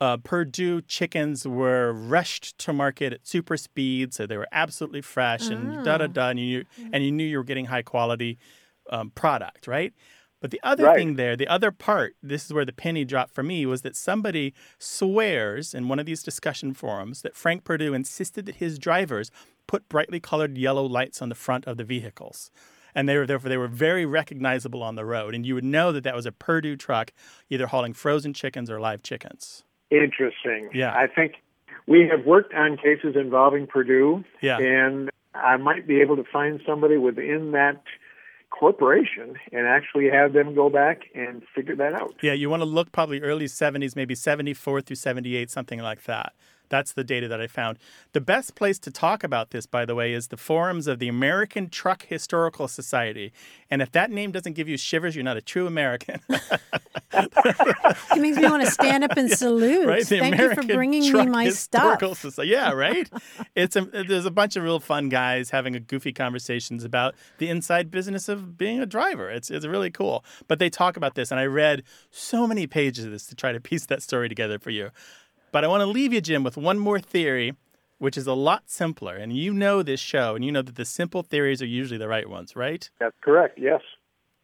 [0.01, 5.49] uh, Perdue chickens were rushed to market at super speed, so they were absolutely fresh
[5.49, 8.39] and da da da, and you and you knew you were getting high quality
[8.89, 9.93] um, product, right?
[10.41, 10.97] But the other right.
[10.97, 13.97] thing there, the other part, this is where the penny dropped for me, was that
[13.97, 19.31] somebody swears in one of these discussion forums that Frank Perdue insisted that his drivers
[19.67, 22.51] put brightly colored yellow lights on the front of the vehicles
[22.95, 25.93] and they were therefore they were very recognizable on the road, and you would know
[25.93, 27.13] that that was a Perdue truck,
[27.49, 29.65] either hauling frozen chickens or live chickens.
[29.91, 30.71] Interesting.
[30.73, 30.93] Yeah.
[30.93, 31.35] I think
[31.87, 34.25] we have worked on cases involving Perdue.
[34.41, 34.59] Yeah.
[34.59, 37.83] and I might be able to find somebody within that
[38.61, 42.15] corporation and actually have them go back and figure that out.
[42.23, 46.35] Yeah, you want to look probably early 70s, maybe 74 through 78, something like that.
[46.71, 47.79] That's the data that I found.
[48.13, 51.09] The best place to talk about this, by the way, is the forums of the
[51.09, 53.33] American Truck Historical Society.
[53.71, 56.21] And if that name doesn't give you shivers, you're not a true American.
[57.13, 59.87] It makes me want to stand up and salute.
[59.87, 60.07] right?
[60.07, 62.33] The Thank American you for bringing me my Historical stuff.
[62.35, 62.51] Society.
[62.53, 63.11] Yeah, right.
[63.55, 67.49] it's a, there's a bunch of real fun guys having a goofy conversations about the
[67.49, 69.29] inside business of being a driver.
[69.31, 70.25] It's it's really cool.
[70.47, 73.53] But they talk about this, and I read so many pages of this to try
[73.53, 74.91] to piece that story together for you.
[75.53, 77.55] But I want to leave you, Jim, with one more theory,
[77.99, 79.17] which is a lot simpler.
[79.17, 82.09] And you know this show, and you know that the simple theories are usually the
[82.09, 82.89] right ones, right?
[82.99, 83.59] That's correct.
[83.59, 83.81] Yes.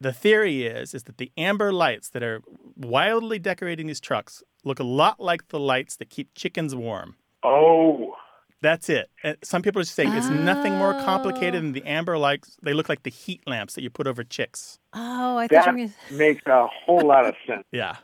[0.01, 2.43] The theory is is that the amber lights that are
[2.77, 7.17] wildly decorating these trucks look a lot like the lights that keep chickens warm.
[7.43, 8.15] Oh,
[8.61, 9.09] That's it.
[9.45, 11.61] Some people are just saying it's nothing more complicated Oh.
[11.61, 11.89] than the oh.
[11.89, 12.57] amber lights.
[12.63, 14.79] They look like the heat lamps that you put over chicks.
[14.93, 17.65] Oh, I thought that you were gonna, makes a whole lot of sense.
[17.71, 17.97] Yeah.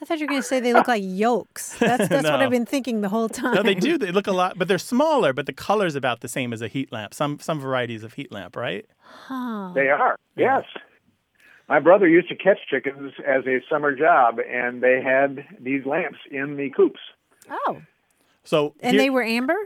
[0.00, 1.76] I thought you were going to say they look like yolks.
[1.78, 3.54] That's that's what I've been thinking the whole time.
[3.54, 3.96] No, they do.
[3.96, 5.32] They look a lot, but they're smaller.
[5.32, 7.14] But the color's about the same as a heat lamp.
[7.14, 8.84] Some some varieties of heat lamp, right?
[9.00, 9.72] Huh.
[9.74, 10.16] They are.
[10.36, 10.64] Yes.
[11.68, 16.18] My brother used to catch chickens as a summer job, and they had these lamps
[16.30, 17.00] in the coops.
[17.48, 17.80] Oh,
[18.44, 19.56] So and here- they were amber.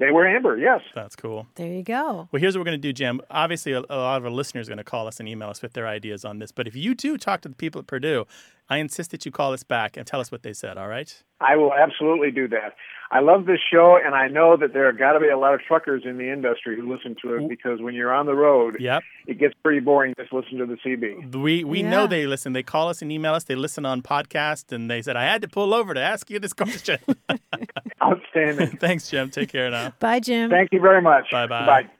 [0.00, 0.80] They were amber, yes.
[0.94, 1.46] that's cool.
[1.56, 2.28] There you go.
[2.32, 3.20] Well, here's what we're going to do, Jim.
[3.30, 5.60] Obviously, a, a lot of our listeners are going to call us and email us
[5.62, 6.50] with their ideas on this.
[6.52, 8.26] But if you do talk to the people at Perdue,
[8.68, 10.78] I insist that you call us back and tell us what they said.
[10.78, 11.22] All right?
[11.40, 12.76] I will absolutely do that.
[13.12, 15.52] I love this show, and I know that there have got to be a lot
[15.52, 18.76] of truckers in the industry who listen to it because when you're on the road,
[18.78, 19.02] Yep.
[19.26, 21.34] it gets pretty boring just listen to the CB.
[21.34, 22.52] We we know they listen.
[22.52, 23.42] They call us and email us.
[23.44, 26.38] They listen on podcast, and they said I had to pull over to ask you
[26.38, 26.98] this question.
[28.02, 28.76] Outstanding.
[28.80, 29.30] Thanks, Jim.
[29.30, 29.92] Take care now.
[30.00, 30.50] Bye, Jim.
[30.50, 31.30] Thank you very much.
[31.30, 31.66] Bye-bye.
[31.66, 31.90] Bye.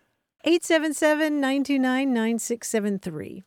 [0.45, 3.45] 877 929 9673.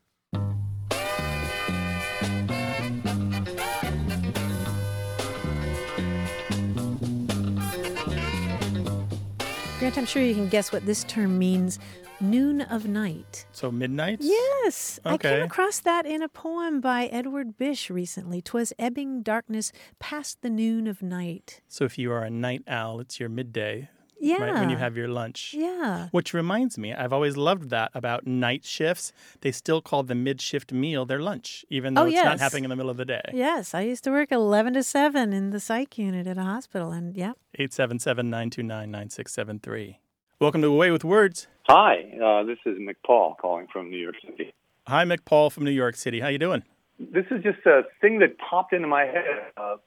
[9.80, 11.78] Grant, I'm sure you can guess what this term means.
[12.23, 13.45] Noon of night.
[13.51, 14.19] So midnight.
[14.21, 18.41] Yes, I came across that in a poem by Edward Bish recently.
[18.41, 21.59] "Twas ebbing darkness past the noon of night.
[21.67, 23.89] So if you are a night owl, it's your midday.
[24.21, 24.41] Yeah.
[24.41, 25.53] Right, when you have your lunch.
[25.53, 26.07] Yeah.
[26.12, 29.12] Which reminds me, I've always loved that about night shifts.
[29.41, 32.63] They still call the mid shift meal their lunch, even though Oh, it's not happening
[32.63, 33.21] in the middle of the day.
[33.33, 36.93] Yes, I used to work 11 to 7 in the psych unit at a hospital.
[36.93, 39.99] And yeah, 877 929 9673.
[40.43, 41.47] Welcome to A Way with Words.
[41.69, 44.53] Hi, uh, this is McPaul calling from New York City.
[44.88, 46.19] Hi, McPaul from New York City.
[46.19, 46.63] How you doing?
[46.99, 49.23] This is just a thing that popped into my head
[49.56, 49.77] uh,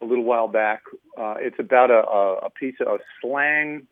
[0.00, 0.84] a little while back.
[1.18, 3.86] Uh, it's about a, a, a piece of slang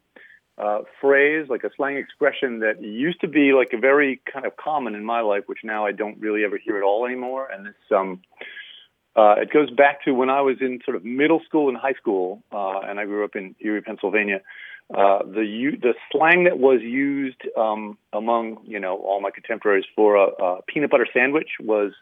[0.57, 4.57] uh, phrase, like a slang expression that used to be like a very kind of
[4.57, 7.51] common in my life, which now I don't really ever hear at all anymore.
[7.53, 8.23] And this um,
[9.14, 11.94] Uh, it goes back to when I was in sort of middle school and high
[12.01, 14.40] school, uh, and I grew up in Erie, Pennsylvania.
[14.94, 20.16] Uh, the the slang that was used um, among you know all my contemporaries for
[20.16, 21.92] a, a peanut butter sandwich was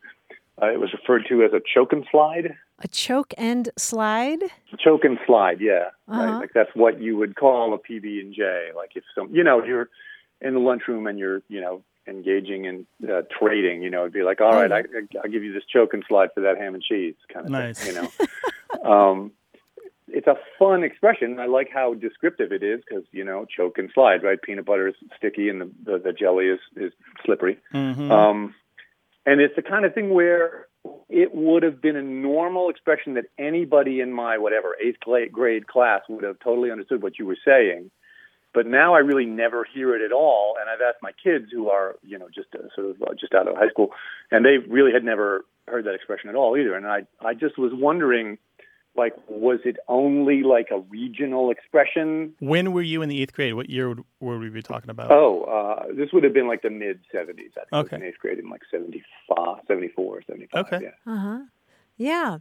[0.63, 2.57] uh, it was referred to as a choke and slide.
[2.81, 4.39] A choke and slide.
[4.79, 6.23] Choke and slide, yeah, Uh-huh.
[6.23, 6.39] right.
[6.41, 8.69] Like that's what you would call a PB and J.
[8.77, 9.89] Like if some, you know, you're
[10.41, 13.83] in the lunchroom and you're, you know, engaging in uh, trading.
[13.83, 14.83] You know, it'd be like, all right, I,
[15.25, 17.81] I'll give you this choke and slide for that ham and cheese kind of Nice.
[17.81, 17.95] thing.
[17.97, 19.33] You know, um,
[20.09, 21.39] it's a fun expression.
[21.41, 24.41] I like how descriptive it is because you know, choke and slide, right?
[24.41, 26.93] Peanut butter is sticky and the the, the jelly is is
[27.25, 27.59] slippery.
[27.75, 28.11] Mhm.
[28.11, 28.55] Um,
[29.25, 30.69] and it's the kind of thing where
[31.09, 35.67] it would have been a normal expression that anybody in my whatever eighth grade, grade
[35.67, 37.91] class would have totally understood what you were saying.
[38.55, 40.55] But now I really never hear it at all.
[40.59, 43.35] And I've asked my kids who are, you know, just uh, sort of uh, just
[43.35, 43.91] out of high school,
[44.31, 46.75] and they really had never heard that expression at all either.
[46.75, 48.39] And I, I just was wondering,
[48.97, 52.35] like, was it only like a regional expression?
[52.41, 53.55] when were you in the eighth grade?
[53.55, 55.11] What year would, were we be talking about?
[55.11, 57.21] Oh, uh, this would have been like the mid 70s.
[57.21, 57.97] I think I was Okay.
[57.97, 60.65] in eighth grade in like 75, 74, 75.
[60.67, 60.81] Okay.
[60.85, 61.13] Yeah.
[61.13, 61.39] Uh huh.
[61.97, 62.39] Yeah.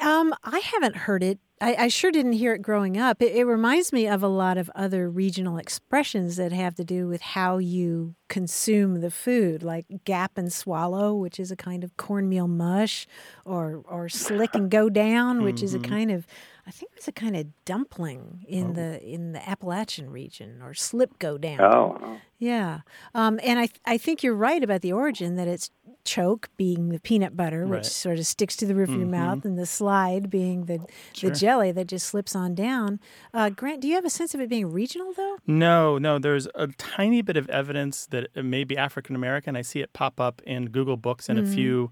[0.00, 1.38] Um, I haven't heard it.
[1.58, 3.22] I, I sure didn't hear it growing up.
[3.22, 7.08] It, it reminds me of a lot of other regional expressions that have to do
[7.08, 11.96] with how you consume the food, like gap and swallow, which is a kind of
[11.96, 13.06] cornmeal mush,
[13.46, 15.90] or or slick and go down, which is a mm-hmm.
[15.90, 16.26] kind of
[16.66, 21.18] I think it's a kind of dumpling in the in the Appalachian region, or slip
[21.20, 21.60] go down.
[21.60, 22.20] Oh, oh.
[22.38, 22.80] Yeah,
[23.14, 25.70] um, and I I think you're right about the origin that it's
[26.04, 29.44] choke being the peanut butter, which sort of sticks to the roof of your mouth,
[29.44, 30.80] and the slide being the
[31.12, 31.30] Sure.
[31.30, 32.98] the jelly that just slips on down.
[33.32, 35.36] Uh, Grant, do you have a sense of it being regional though?
[35.46, 36.18] No, no.
[36.18, 39.54] There's a tiny bit of evidence that it may be African American.
[39.56, 41.90] I see it pop up in Google Books and a few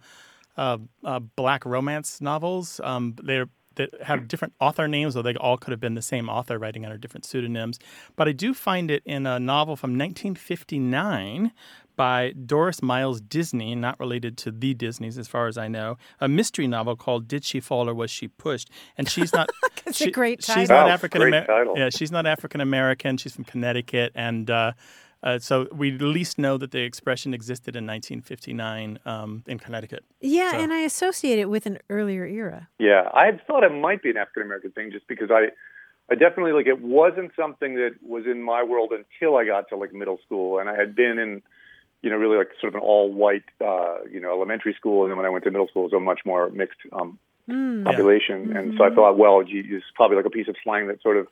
[0.56, 2.80] uh, uh, black romance novels.
[2.84, 6.28] Um, they're that have different author names, or they all could have been the same
[6.28, 7.78] author writing under different pseudonyms.
[8.16, 11.52] But I do find it in a novel from 1959
[11.96, 16.28] by Doris Miles Disney, not related to the Disneys as far as I know, a
[16.28, 19.50] mystery novel called "Did She Fall or Was She Pushed?" And she's not.
[19.86, 20.62] It's a great title.
[20.62, 20.86] She's title.
[20.86, 21.76] not African American.
[21.76, 23.18] Yeah, she's not African American.
[23.18, 24.72] She's from Connecticut, and uh,
[25.24, 30.04] uh, so we at least know that the expression existed in 1959 um, in Connecticut.
[30.20, 32.68] Yeah, So- and I associate it with an earlier era.
[32.78, 35.48] Yeah, I had thought it might be an African American thing just because I,
[36.10, 39.76] I definitely like it wasn't something that was in my world until I got to
[39.76, 41.42] like middle school, and I had been in,
[42.02, 45.10] you know, really like sort of an all white, uh, you know, elementary school, and
[45.10, 47.84] then when I went to middle school, it was a much more mixed um, Mm.
[47.84, 51.02] population, and so I thought, well, gee, it's probably like a piece of slang that
[51.02, 51.26] sort of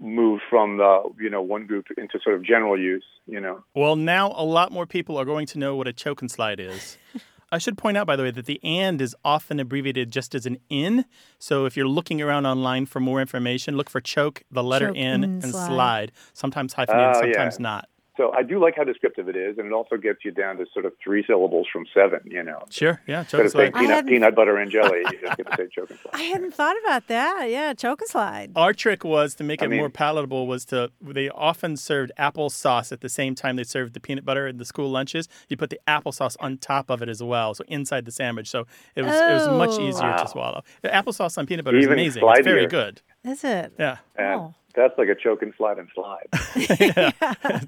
[0.00, 3.64] moved from the you know one group into sort of general use, you know.
[3.74, 6.60] Well, now a lot more people are going to know what a choke and slide
[6.60, 6.98] is.
[7.52, 10.46] I should point out, by the way, that the and is often abbreviated just as
[10.46, 11.04] an in.
[11.38, 14.96] So if you're looking around online for more information, look for choke, the letter Choke,
[14.96, 15.66] in, in, and slide.
[15.68, 16.12] slide.
[16.32, 17.34] Sometimes hyphenated, Oh, yeah.
[17.34, 17.88] sometimes not.
[18.16, 20.66] So I do like how descriptive it is, and it also gets you down to
[20.72, 22.62] sort of three syllables from seven, you know.
[22.70, 23.80] Sure, yeah, choke Instead of saying slide.
[23.80, 26.10] Peanut, peanut butter and jelly, you just get to say choke and slide.
[26.14, 27.50] I hadn't thought about that.
[27.50, 28.52] Yeah, choke and slide.
[28.56, 30.46] Our trick was to make I it more palatable.
[30.46, 34.46] Was to they often served applesauce at the same time they served the peanut butter
[34.46, 35.28] in the school lunches.
[35.48, 38.48] You put the applesauce on top of it as well, so inside the sandwich.
[38.48, 39.88] So it was it was much Oh.
[39.88, 40.16] easier Wow.
[40.22, 40.62] to swallow.
[40.82, 42.22] The applesauce on peanut butter is Even amazing.
[42.26, 43.02] It's very good.
[43.24, 43.72] Is it?
[43.78, 44.54] Yeah, And Oh.
[44.76, 46.28] That's like a choke and slide and slide.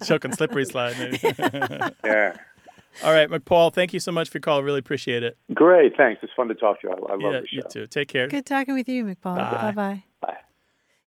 [0.07, 0.97] choke and slippery slide.
[0.99, 1.19] Maybe.
[2.05, 2.37] yeah.
[3.05, 3.73] All right, McPaul.
[3.73, 4.63] Thank you so much for your call.
[4.63, 5.37] Really appreciate it.
[5.55, 6.21] Great, thanks.
[6.23, 6.95] It's fun to talk to you.
[6.95, 7.87] I, I love yeah, the you too.
[7.87, 8.29] Take care.
[8.29, 9.37] Good talking with you, McPaul.
[9.37, 9.73] Bye.
[9.73, 10.05] bye.
[10.21, 10.37] Bye.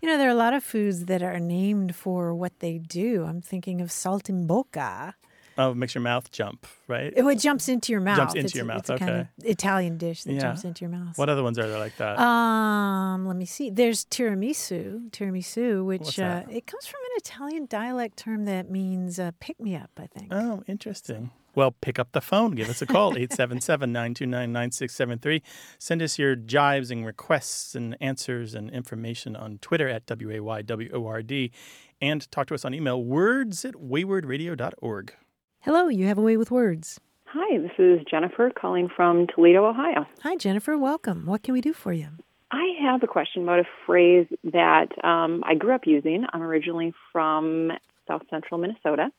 [0.01, 3.25] You know, there are a lot of foods that are named for what they do.
[3.25, 5.13] I'm thinking of saltimbocca.
[5.57, 7.13] Oh, it makes your mouth jump, right?
[7.15, 8.17] It, it jumps into your mouth.
[8.17, 9.19] Jumps into It's- your mouth, It's a kind okay.
[9.21, 10.39] of Italian dish that Yeah.
[10.41, 11.17] jumps into your mouth.
[11.17, 12.17] What other ones are there like that?
[12.19, 13.69] Um, let me see.
[13.69, 15.11] There's tiramisu.
[15.11, 19.75] Tiramisu, which uh, it comes from an Italian dialect term that means uh, pick me
[19.75, 19.91] up.
[19.97, 20.29] I think.
[20.31, 21.31] Oh, interesting.
[21.53, 22.51] Well, pick up the phone.
[22.51, 25.43] Give us a call, 877 929 9673.
[25.79, 31.51] Send us your jibes and requests and answers and information on Twitter at WAYWORD
[32.01, 35.13] and talk to us on email, words at waywordradio.org.
[35.63, 36.99] Hello, you have a way with words.
[37.25, 40.07] Hi, this is Jennifer calling from Toledo, Ohio.
[40.23, 40.75] Hi, Jennifer.
[40.75, 41.27] Welcome.
[41.27, 42.07] What can we do for you?
[42.49, 46.25] I have a question about a phrase that um, I grew up using.
[46.33, 47.71] I'm originally from
[48.07, 49.11] South Central Minnesota,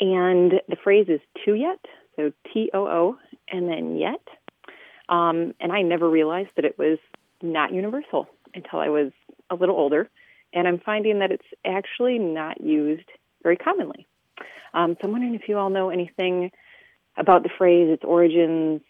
[0.00, 1.80] and the phrase is "to yet,"
[2.14, 3.16] so T O O,
[3.50, 4.20] and then yet.
[5.08, 6.98] Um, and I never realized that it was
[7.40, 9.12] not universal until I was
[9.48, 10.10] a little older,
[10.52, 13.08] and I'm finding that it's actually not used
[13.42, 14.06] very commonly.
[14.74, 16.50] Um, so I'm wondering if you all know anything
[17.16, 18.82] about the phrase, its origins,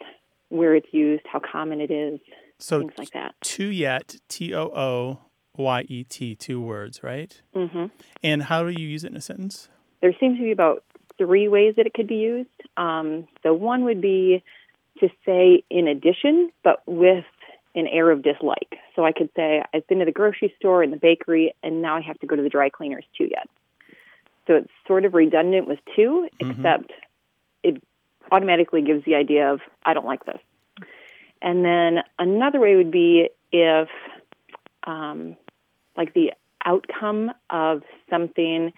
[0.49, 2.20] where it's used, how common it is,
[2.59, 3.35] So things like that.
[3.42, 5.18] Too yet, T O O
[5.57, 7.40] Y E T, two words, right?
[7.55, 7.87] hmm
[8.23, 9.68] And how do you use it in a sentence?
[10.01, 10.85] There seems to be about
[11.18, 12.49] three ways that it could be used.
[12.77, 14.42] Um, the one would be
[15.01, 17.25] to say in addition, but with
[17.75, 18.77] an air of dislike.
[18.94, 21.97] So I could say, I've been to the grocery store and the bakery, and now
[21.97, 23.49] I have to go to the dry cleaners too yet.
[24.46, 26.92] So it's sort of redundant with two, except
[27.62, 27.83] it
[28.30, 30.40] automatically gives the idea of, I don't like this.
[31.40, 33.88] And then another way would be if,
[34.87, 35.37] um,
[35.96, 36.33] like, the
[36.64, 38.72] outcome of something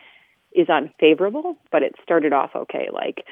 [0.53, 2.89] is unfavorable, but it started off okay.
[2.93, 3.25] Like,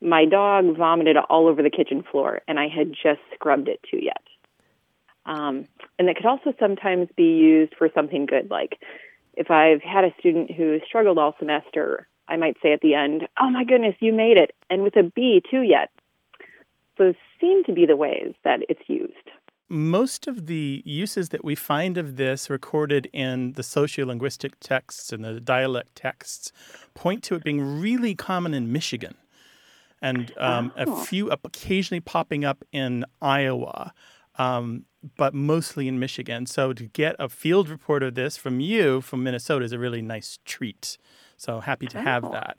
[0.00, 3.98] my dog vomited all over the kitchen floor, and I had just scrubbed it too
[4.02, 4.22] yet.
[5.26, 5.68] Um,
[5.98, 8.80] and it could also sometimes be used for something good, like
[9.34, 13.28] if I've had a student who struggled all semester, I might say at the end,
[13.40, 15.90] "Oh my goodness, you made it," and with a B too yet.
[16.98, 19.30] Those seem to be the ways that it's used.
[19.68, 25.24] Most of the uses that we find of this recorded in the sociolinguistic texts and
[25.24, 26.52] the dialect texts
[26.92, 29.16] point to it being really common in Michigan
[30.02, 33.94] and um, a few occasionally popping up in Iowa,
[34.36, 34.84] um,
[35.16, 36.46] but mostly in Michigan.
[36.46, 40.02] So to get a field report of this from you from Minnesota is a really
[40.02, 40.98] nice treat.
[41.36, 42.56] So happy to have that.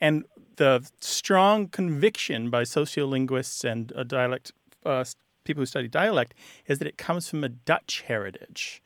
[0.00, 0.24] And
[0.56, 4.52] the strong conviction by sociolinguists and uh, dialect
[4.84, 5.04] uh,
[5.44, 6.34] people who study dialect
[6.66, 8.82] is that it comes from a Dutch heritage.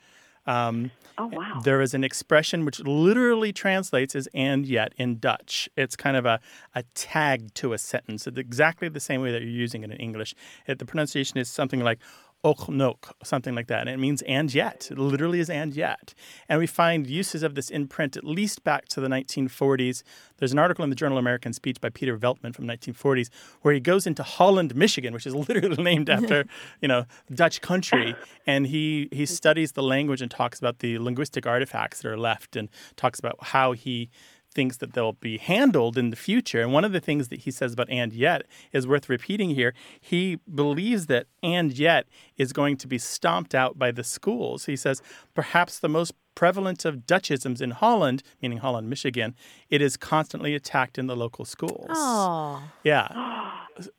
[0.46, 1.60] Um, Oh wow!
[1.62, 5.68] there is an expression which literally translates as and yet in Dutch.
[5.76, 6.40] It's kind of a,
[6.74, 8.26] a tag to a sentence.
[8.26, 10.34] It's exactly the same way that you're using it in English.
[10.66, 11.98] It, the pronunciation is something like
[12.44, 13.80] och nok, something like that.
[13.80, 14.88] And it means and yet.
[14.90, 16.12] It literally is and yet.
[16.48, 20.02] And we find uses of this in print at least back to the 1940s.
[20.38, 23.30] There's an article in the Journal American Speech by Peter Veltman from 1940s
[23.62, 26.44] where he goes into Holland, Michigan, which is literally named after,
[26.80, 31.46] you know, Dutch country, and he he studies the language and talks about the linguistic
[31.46, 34.10] artifacts that are left and talks about how he
[34.54, 36.60] thinks that they'll be handled in the future.
[36.60, 39.74] And one of the things that he says about and yet is worth repeating here.
[40.00, 44.66] He believes that and yet is going to be stomped out by the schools.
[44.66, 45.02] He says
[45.34, 49.34] perhaps the most prevalent of Dutchisms in Holland, meaning Holland, Michigan,
[49.68, 51.88] it is constantly attacked in the local schools.
[51.90, 53.08] Oh, Yeah.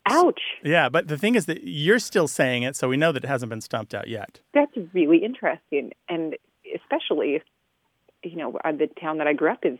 [0.06, 0.40] Ouch!
[0.64, 3.28] Yeah, but the thing is that you're still saying it, so we know that it
[3.28, 4.40] hasn't been stomped out yet.
[4.54, 6.36] That's really interesting, and
[6.76, 7.44] especially, if,
[8.24, 9.80] you know, uh, the town that I grew up is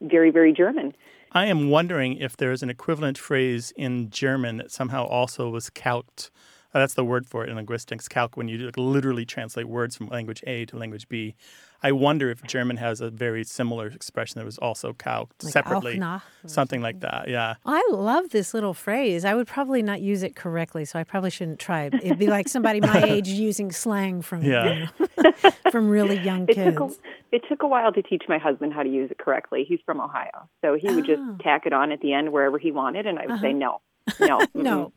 [0.00, 0.94] very, very German.
[1.32, 6.30] I am wondering if there's an equivalent phrase in German that somehow also was calqued.
[6.74, 9.96] Uh, that's the word for it in linguistics, calque, when you like, literally translate words
[9.96, 11.34] from language A to language B.
[11.82, 15.94] I wonder if German has a very similar expression that was also calqued Like separately.
[15.94, 17.54] auch nach or Something like that, yeah.
[17.64, 19.24] I love this little phrase.
[19.24, 21.94] I would probably not use it correctly, so I probably shouldn't try it.
[21.94, 24.86] It'd be like somebody my age using slang from you know,
[25.70, 26.76] from really young It kids.
[26.76, 26.94] took a,
[27.36, 29.64] it took a while to teach my husband how to use it correctly.
[29.66, 31.36] He's from Ohio, so he would just Oh.
[31.42, 33.80] tack it on at the end wherever he wanted, and I would say no,
[34.20, 34.92] no, no,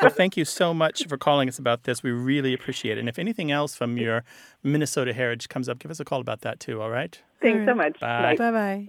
[0.00, 2.02] Well, thank you so much for calling us about this.
[2.02, 3.00] We really appreciate it.
[3.00, 4.24] And if anything else from your
[4.62, 7.18] Minnesota heritage comes up, give us a call about that too, all right?
[7.40, 7.98] Thanks so much.
[8.00, 8.36] Bye.
[8.36, 8.88] bye bye.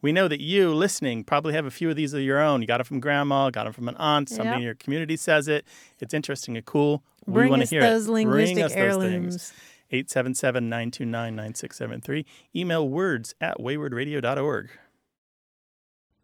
[0.00, 2.60] We know that you listening probably have a few of these of your own.
[2.60, 4.56] You got them from grandma, got them from an aunt, somebody Yep.
[4.58, 5.64] in your community says it.
[5.98, 7.02] It's interesting and cool.
[7.26, 8.12] we want to hear those it.
[8.12, 9.04] Bring linguistic us those things.
[9.04, 9.52] heirlooms.
[9.90, 12.26] 877 929 9673.
[12.54, 14.70] Email words at waywordradio.org.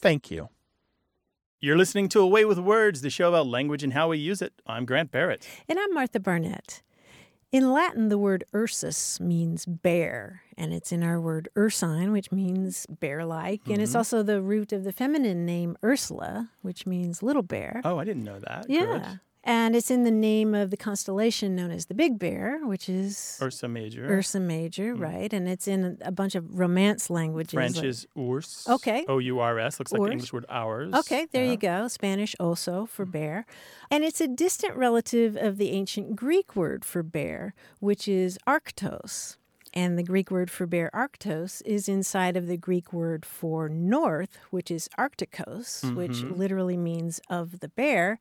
[0.00, 0.48] Thank you.
[1.60, 4.40] You're listening to A Way with Words, the show about language and how we use
[4.40, 4.54] it.
[4.66, 5.46] I'm Grant Barrett.
[5.68, 6.80] And I'm Martha Barnette.
[7.52, 12.86] In Latin, the word ursus means bear, and it's in our word ursine, which means
[12.86, 13.62] bear like.
[13.66, 13.98] And it's mm-hmm.
[13.98, 17.82] also the root of the feminine name Ursula, which means little bear.
[17.84, 18.66] Oh, I didn't know that.
[18.68, 18.84] yeah.
[18.86, 19.20] Good.
[19.42, 23.38] And it's in the name of the constellation known as the Big Bear, which is
[23.40, 24.04] Ursa Major.
[24.04, 25.32] Ursa Major, right?
[25.32, 27.52] And it's in a bunch of Romance languages.
[27.54, 28.66] French like- is ours.
[28.68, 29.06] Okay.
[29.08, 29.78] O U R S.
[29.78, 30.92] Looks like the English word ours.
[30.92, 31.52] Okay, there Uh-huh.
[31.52, 31.88] you go.
[31.88, 33.46] Spanish also for bear.
[33.90, 39.36] And it's a distant relative of the ancient Greek word for bear, which is arctos.
[39.72, 44.38] And the Greek word for bear, arctos, is inside of the Greek word for north,
[44.50, 46.34] which is arcticos, which Mm-hmm.
[46.34, 48.18] literally means of the bear.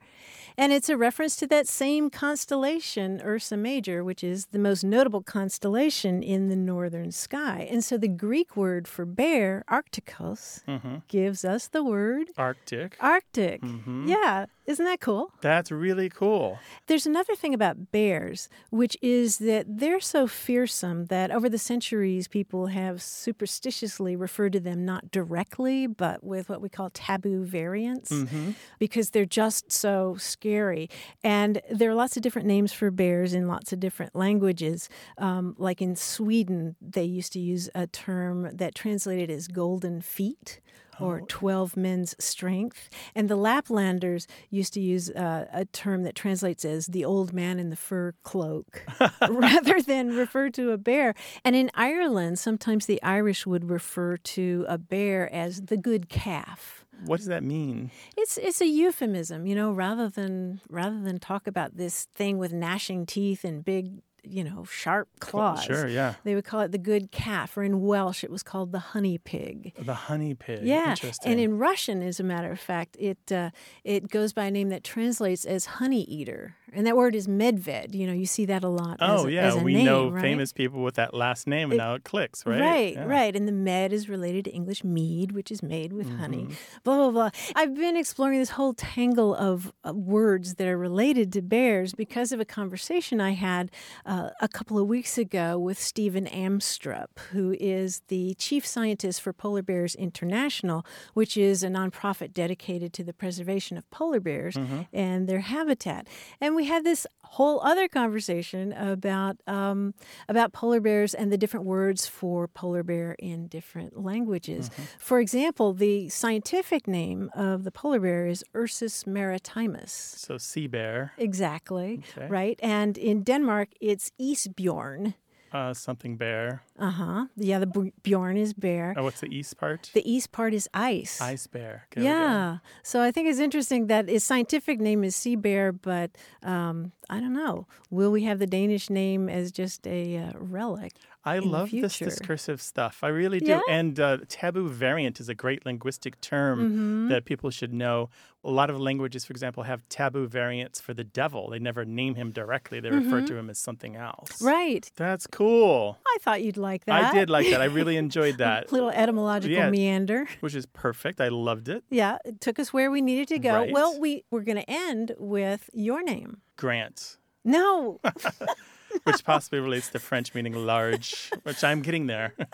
[0.58, 5.22] And it's a reference to that same constellation, Ursa Major, which is the most notable
[5.24, 7.68] constellation in the northern sky.
[7.72, 10.96] And so the Greek word for bear, arcticos, Mm-hmm.
[11.08, 12.96] gives us the word Arctic.
[13.00, 13.62] Arctic.
[13.62, 14.08] Mhm.
[14.08, 15.32] Yeah, isn't that cool?
[15.42, 16.60] That's really cool.
[16.88, 22.28] There's another thing about bears, which is that they're so fearsome that over the centuries,
[22.28, 28.12] people have superstitiously referred to them not directly, but with what we call taboo variants,
[28.12, 28.52] Mm-hmm.
[28.78, 30.90] because they're just so scary.
[31.24, 34.90] And there are lots of different names for bears in lots of different languages.
[35.18, 40.60] Um, like in Sweden, they used to use a term that translated as golden feet
[41.00, 42.90] or 12 men's strength.
[43.16, 47.60] And the Laplanders used to use uh, a term that translates as the old man
[47.60, 48.84] in the fur cloak
[49.30, 51.14] rather than refer to a bear.
[51.44, 56.86] And in Ireland, sometimes the Irish would refer to a bear as the good calf.
[57.06, 57.92] What does that mean?
[58.18, 62.52] It's it's a euphemism, you know, rather than rather than talk about this thing with
[62.52, 65.64] gnashing teeth and big, you know, sharp claws.
[65.64, 66.16] Sure, yeah.
[66.24, 69.18] They would call it the good calf, or in Welsh it was called the honey
[69.18, 69.74] pig.
[69.78, 70.64] The honey pig.
[70.64, 71.32] Yeah, Interesting.
[71.32, 73.50] and in Russian, as a matter of fact, it uh,
[73.84, 77.94] it goes by a name that translates as honey eater, and that word is medved.
[77.94, 78.98] You know, you see that a lot.
[79.02, 79.62] as oh, a, yeah.
[79.62, 80.22] we name, know right?
[80.22, 82.60] famous people with that last name, and now it clicks, right?
[82.60, 83.06] Right, Yeah.
[83.06, 83.36] right.
[83.36, 86.44] And the med is related to English mead, which is made with honey.
[86.44, 86.54] Mm-hmm.
[86.84, 87.30] Blah, blah, blah.
[87.56, 92.32] I've been exploring this whole tangle of uh, words that are related to bears because
[92.32, 93.72] of a conversation I had
[94.06, 99.34] uh, a couple of weeks ago with Steven Amstrup, who is the chief scientist for
[99.34, 104.82] Polar Bears International, which is a nonprofit dedicated to the preservation of polar bears Mm-hmm.
[104.94, 106.08] and their habitat.
[106.42, 109.94] And we had this whole other conversation about um,
[110.28, 114.70] about polar bears and the different words for polar bear in different languages.
[114.70, 114.84] Mm-hmm.
[114.98, 119.92] For example, the scientific name of the polar bear is Ursus maritimus.
[120.18, 122.28] So sea bear, Exactly, Okay.
[122.28, 122.60] right?
[122.64, 125.14] And in Denmark, it's Isbjorn.
[125.54, 126.64] Uh, something bear.
[126.78, 127.26] Uh huh.
[127.36, 128.94] Yeah, the b- Bjorn is bear.
[128.98, 129.90] Oh, what's the east part?
[129.94, 131.20] The east part is ice.
[131.22, 131.86] Ice bear.
[131.92, 132.24] Okay, there we go.
[132.26, 132.58] Yeah.
[132.84, 136.12] So I think it's interesting that its scientific name is sea bear, but
[136.44, 137.68] um, I don't know.
[137.90, 140.94] Will we have the Danish name as just a uh, relic?
[141.30, 143.00] I love this discursive stuff.
[143.04, 143.52] I really do.
[143.52, 143.62] Yeah?
[143.70, 147.08] And uh, taboo variant is a great linguistic term Mm-hmm.
[147.10, 148.10] that people should know.
[148.44, 151.50] A lot of languages, for example, have taboo variants for the devil.
[151.50, 154.30] They never name him directly, they refer to him as something else.
[154.38, 154.48] Mm-hmm.
[154.48, 154.92] Right.
[154.96, 155.98] That's cool.
[156.08, 157.04] I thought you'd like that.
[157.04, 157.62] I did like that.
[157.62, 159.70] I really enjoyed that, Little etymological Yeah.
[159.70, 160.28] meander.
[160.40, 161.20] which is perfect.
[161.20, 161.84] I loved it.
[161.90, 163.54] Yeah, it took us where we needed to go.
[163.60, 163.74] Right.
[163.74, 166.38] Well, we we're going to end with your name.
[166.56, 168.00] Grant, No,
[169.04, 172.34] which possibly relates to French meaning large, which I'm getting there.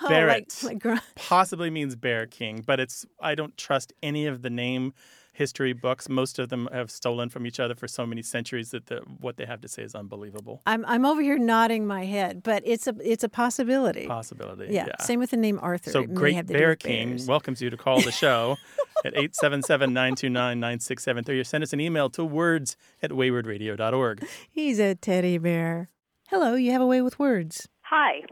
[0.00, 0.54] Oh, Barrett.
[0.62, 4.48] like, like gr- possibly means bear king, but it's I don't trust any of the
[4.48, 4.94] name
[5.36, 6.08] history books.
[6.08, 9.36] Most of them have stolen from each other for so many centuries that the, what
[9.36, 10.62] they have to say is unbelievable.
[10.66, 14.06] I'm I'm over here nodding my head, but it's a it's a possibility.
[14.06, 14.72] Possibility.
[14.72, 14.86] yeah.
[15.00, 15.90] Same with the name Arthur.
[15.90, 17.26] So It may Great have to do Bear King bears.
[17.26, 18.56] welcomes you to call the show
[19.04, 24.26] at 877-929-9673 or send us an email to words at waywordradio.org.
[24.50, 25.88] He's a teddy bear.
[26.28, 27.68] Hello, you have a way with words.
[27.82, 28.22] Hi,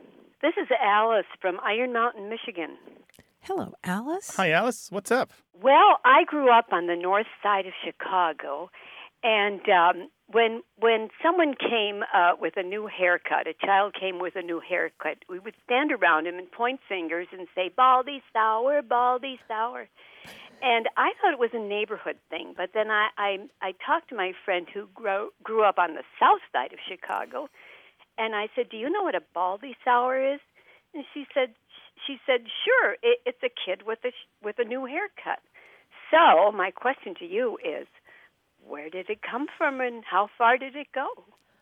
[0.42, 2.76] this is Alice from Iron Mountain, Michigan.
[3.46, 4.36] Hello, Alice.
[4.36, 4.88] Hi, Alice.
[4.90, 5.30] What's up?
[5.62, 8.70] Well, I grew up on the north side of Chicago,
[9.22, 14.34] and um, when when someone came uh, with a new haircut, a child came with
[14.34, 18.80] a new haircut, we would stand around him and point fingers and say, "Baldy sour,
[18.80, 19.88] Baldy sour."
[20.62, 24.16] And I thought it was a neighborhood thing, but then I I, I talked to
[24.16, 27.48] my friend who grew grew up on the south side of Chicago,
[28.16, 30.40] and I said, "Do you know what a baldy sour is?"
[30.94, 31.54] And she said,
[32.06, 35.40] "She said, sure, it, it's a kid with a with a new haircut."
[36.10, 37.86] So my question to you is,
[38.64, 41.08] where did it come from, and how far did it go?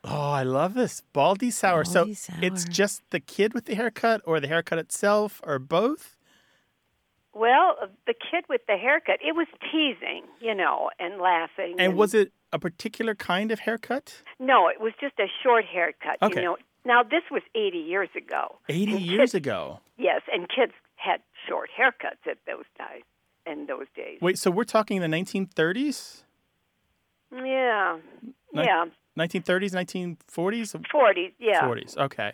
[0.03, 1.01] Oh, I love this.
[1.13, 1.83] Baldy sour.
[1.83, 6.17] Baldy so it's just the kid with the haircut or the haircut itself or both?
[7.33, 11.75] Well, the kid with the haircut, it was teasing, you know, and laughing.
[11.79, 14.21] And was it a particular kind of haircut?
[14.39, 16.17] No, it was just a short haircut.
[16.21, 16.41] Okay.
[16.41, 18.59] You know, now this was 80 years ago.
[18.69, 19.79] 80 And years kids- ago.
[19.97, 23.03] Yes, and kids had short haircuts at those times.
[23.45, 24.19] In those days.
[24.21, 26.23] Wait, so we're talking the 1930s?
[27.33, 27.97] Yeah.
[28.53, 28.85] Yeah.
[29.19, 30.75] 1930s, 1940s?
[30.89, 31.33] 40s.
[31.39, 31.61] Yeah.
[31.61, 31.97] 40s.
[31.97, 32.33] Okay.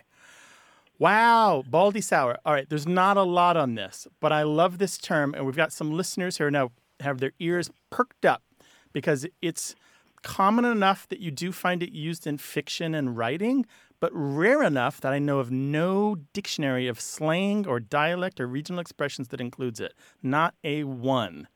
[0.99, 2.37] Wow, Baldy Sour.
[2.45, 5.55] All right, there's not a lot on this, but I love this term, and we've
[5.55, 8.43] got some listeners who are now have their ears perked up
[8.91, 9.75] because it's
[10.21, 13.65] common enough that you do find it used in fiction and writing,
[13.99, 18.79] but rare enough that I know of no dictionary of slang or dialect or regional
[18.79, 19.93] expressions that includes it.
[20.23, 21.47] Not a one.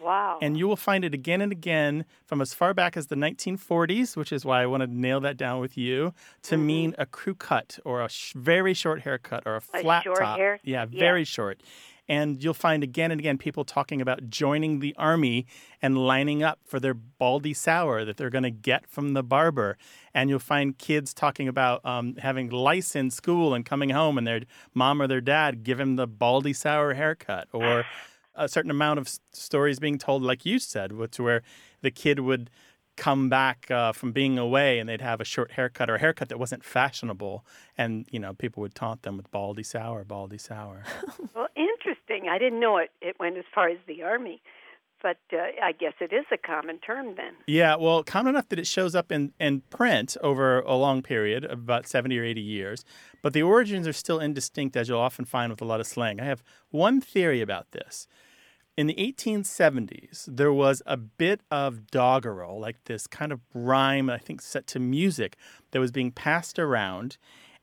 [0.00, 0.38] Wow.
[0.42, 4.16] And you will find it again and again from as far back as the 1940s,
[4.16, 6.12] which is why I wanted to nail that down with you,
[6.42, 6.66] to Mm-hmm.
[6.66, 10.18] mean a crew cut or a sh- very short haircut or a flat a short
[10.18, 10.38] top.
[10.38, 10.58] hair?
[10.64, 10.98] Yeah, Yeah.
[11.00, 11.60] very short.
[12.08, 15.46] And you'll find again and again people talking about joining the army
[15.80, 19.78] and lining up for their baldy sour that they're going to get from the barber.
[20.12, 24.26] And you'll find kids talking about um, having lice in school and coming home and
[24.26, 24.40] their
[24.74, 27.84] mom or their dad give them the baldy sour haircut or
[28.34, 31.42] a certain amount of stories being told, like you said, which where
[31.82, 32.50] the kid would
[32.96, 36.28] come back uh, from being away and they'd have a short haircut or a haircut
[36.28, 37.44] that wasn't fashionable,
[37.78, 40.84] and you know people would taunt them with baldy sour, baldy sour.
[41.34, 41.48] Well,
[42.08, 42.28] interesting.
[42.28, 44.42] I didn't know it, it went as far as the Army,
[45.02, 47.34] but uh, I guess it is a common term then.
[47.46, 51.44] yeah, well, common enough that it shows up in, in print over a long period
[51.44, 52.84] of about 70 or 80 years,
[53.22, 56.20] but the origins are still indistinct, as you'll often find with a lot of slang.
[56.20, 58.06] I have one theory about this.
[58.74, 64.16] In the 1870s, there was a bit of doggerel, like this kind of rhyme, I
[64.16, 65.36] think set to music,
[65.72, 67.18] that was being passed around.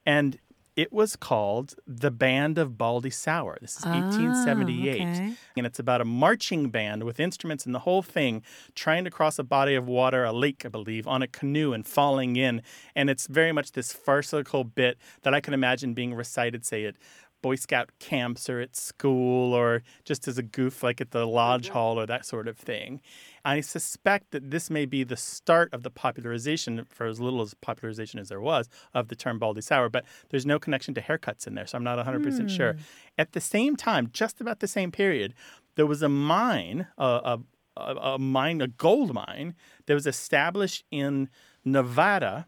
[0.05, 0.37] And
[0.80, 3.57] it was called The Band of Baldy Sour.
[3.59, 5.01] This is ah, 1878.
[5.01, 5.34] okay.
[5.57, 8.43] And it's about a marching band with instruments and the whole thing
[8.75, 11.86] trying to cross a body of water, a lake, I believe, on a canoe and
[11.86, 12.61] falling in.
[12.95, 16.95] And it's very much this farcical bit that I can imagine being recited, say, at
[17.41, 21.65] Boy Scout camps or at school or just as a goof, like at the lodge
[21.65, 21.73] mm-hmm.
[21.73, 23.01] hall or that sort of thing.
[23.45, 27.53] I suspect that this may be the start of the popularization, for as little as
[27.53, 31.47] popularization as there was, of the term baldy sour, but there's no connection to haircuts
[31.47, 32.73] in there, so I'm not 100% sure.
[32.73, 32.79] Hmm.
[33.17, 35.33] At the same time, just about the same period,
[35.75, 37.39] there was a mine, a, a,
[37.77, 41.29] a, a mine, a gold mine, that was established in
[41.63, 42.47] Nevada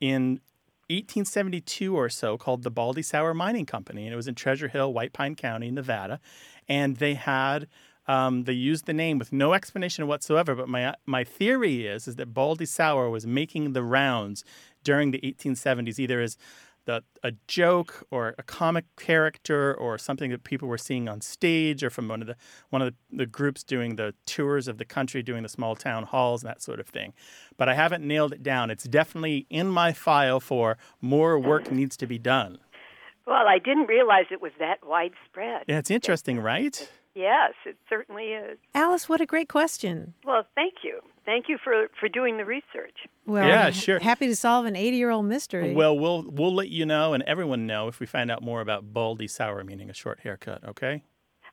[0.00, 0.40] in
[0.88, 4.92] 1872 or so called the Baldy Sour Mining Company, and it was in Treasure Hill,
[4.92, 6.20] White Pine County, Nevada.
[6.68, 7.68] And they had
[8.06, 10.54] um, they used the name with no explanation whatsoever.
[10.54, 14.44] But my my theory is is that Baldy Sour was making the rounds
[14.82, 16.36] during the 1870s, either as
[16.86, 21.82] the, a joke or a comic character or something that people were seeing on stage
[21.82, 22.36] or from one of the
[22.70, 26.04] one of the, the groups doing the tours of the country doing the small town
[26.04, 27.12] halls and that sort of thing.
[27.56, 28.70] But i haven't nailed it down.
[28.70, 32.58] It's definitely in my file for more work needs to be done.
[33.26, 35.64] Well, I didn't realize it was that widespread.
[35.68, 38.58] yeah it's interesting right Yes, it certainly is.
[38.74, 40.14] Alice, what a great question.
[40.24, 41.00] Well, thank you.
[41.24, 42.96] Thank you for, for doing the research.
[43.24, 43.98] Well, Yeah, I'm sure.
[44.00, 45.72] Happy to solve an 80 year old mystery.
[45.74, 48.92] well we'll we'll let you know and everyone know if we find out more about
[48.92, 51.02] baldy sour meaning a short haircut okay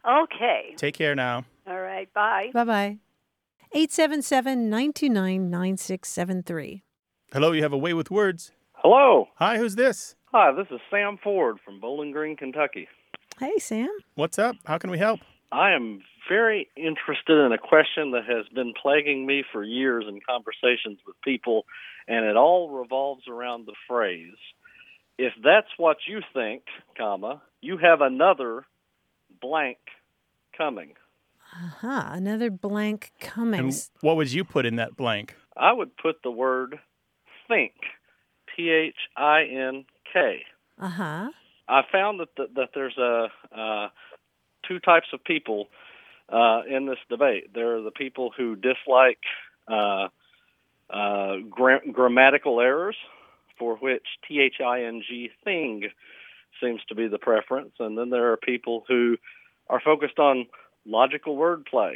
[0.05, 0.73] Okay.
[0.77, 2.11] take care now All right.
[2.13, 2.49] Bye.
[2.53, 2.97] bye bye.
[3.73, 6.83] 877 929 9673.
[7.31, 9.27] hello you have a way with words Hello.
[9.35, 12.87] hi who's this Hi, this is Sam Ford from Bowling Green, Kentucky.
[13.39, 13.89] Hey, Sam.
[14.15, 15.19] what's up how can we help
[15.51, 20.19] I am very interested in a question that has been plaguing me for years in
[20.27, 21.65] conversations with people,
[22.07, 24.37] and it all revolves around the phrase,
[25.17, 26.63] if that's what you think,
[26.97, 28.65] comma, you have another
[29.41, 29.77] blank
[30.57, 30.93] coming.
[31.53, 32.03] Uh-huh.
[32.11, 33.59] Another blank coming.
[33.59, 36.79] and what would you put in that blank I would put the word
[37.47, 37.73] think,
[38.55, 40.43] T H I N K.
[40.79, 41.29] Uh-huh.
[41.67, 43.89] I found that the, that there's a uh,
[44.71, 45.67] two types of people
[46.29, 47.53] uh, in this debate.
[47.53, 49.19] There are the people who dislike
[49.67, 50.07] uh,
[50.89, 52.95] uh, gra- grammatical errors,
[53.59, 55.89] for which T H I N G thing
[56.61, 59.17] seems to be the preference, and then there are people who
[59.69, 60.45] are focused on
[60.85, 61.95] logical wordplay,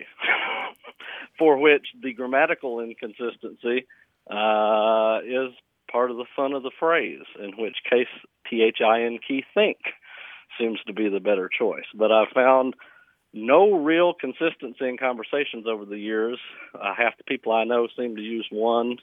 [1.39, 3.87] for which the grammatical inconsistency
[4.29, 5.53] uh, is
[5.91, 8.07] part of the fun of the phrase, in which case
[8.49, 9.77] T H I N key think
[10.59, 11.85] seems to be the better choice.
[11.93, 12.73] But I've found
[13.33, 16.39] no real consistency in conversations over the years.
[16.73, 18.97] Uh, half the people I know seem to use one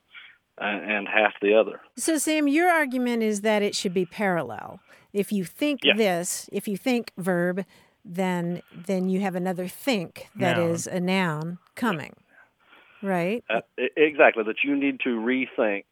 [0.61, 1.81] uh, and half the other.
[1.97, 4.81] So, Sam, your argument is that it should be parallel.
[5.13, 5.95] If you think Yeah.
[5.97, 7.65] this, if you think verb,
[8.05, 10.71] then then you have another think that Noun.
[10.71, 12.15] is a noun coming.
[13.03, 13.45] Right?
[13.51, 13.61] Uh,
[13.97, 15.85] exactly, that you need to rethink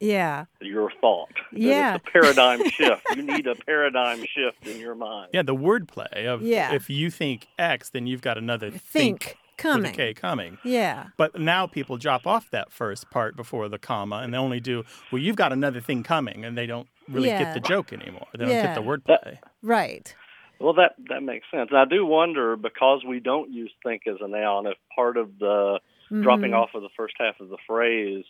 [0.00, 0.44] Yeah.
[0.60, 1.30] your thought.
[1.52, 1.96] Yeah.
[1.96, 3.02] It's a paradigm shift.
[3.16, 5.30] You need a paradigm shift in your mind.
[5.32, 6.72] yeah the wordplay of Yeah.
[6.72, 9.36] if you think x then you've got another Think.
[9.56, 9.92] Coming.
[9.96, 10.58] with coming.
[10.62, 11.06] Yeah.
[11.16, 14.84] But now people drop off that first part before the comma and they only do,
[15.10, 17.42] well, you've got another thing coming, and they don't really Yeah.
[17.42, 18.28] get the joke anymore.
[18.32, 18.72] They don't Yeah.
[18.72, 19.38] get the wordplay.
[19.60, 20.14] Right.
[20.60, 21.70] Well, that that makes sense.
[21.70, 25.36] And I do wonder because we don't use think as a noun, if part of
[25.40, 25.80] the
[26.22, 26.56] dropping Mhm.
[26.62, 28.24] off of the first half of the phrase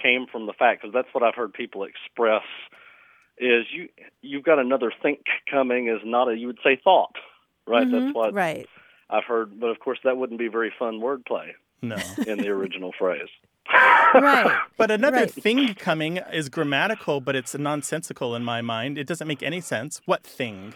[0.00, 2.42] came from the fact because that's what I've heard people express
[3.38, 3.88] is you
[4.22, 5.20] you've got another think
[5.50, 7.14] coming is not a you would say thought,
[7.66, 7.86] right?
[7.86, 7.90] Mhm.
[8.06, 8.68] That's what Right.
[9.10, 11.96] I've heard, but of course that wouldn't be very fun wordplay No.
[12.26, 13.28] in the original phrase.
[14.14, 14.58] Right.
[14.78, 15.30] But another Right.
[15.30, 18.98] thing coming is grammatical, but it's nonsensical in my mind.
[18.98, 20.00] It doesn't make any sense.
[20.06, 20.74] What thing?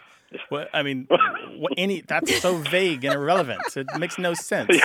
[0.49, 1.07] What, I mean,
[1.59, 3.61] what, any that's so vague and irrelevant.
[3.77, 4.77] It makes no sense.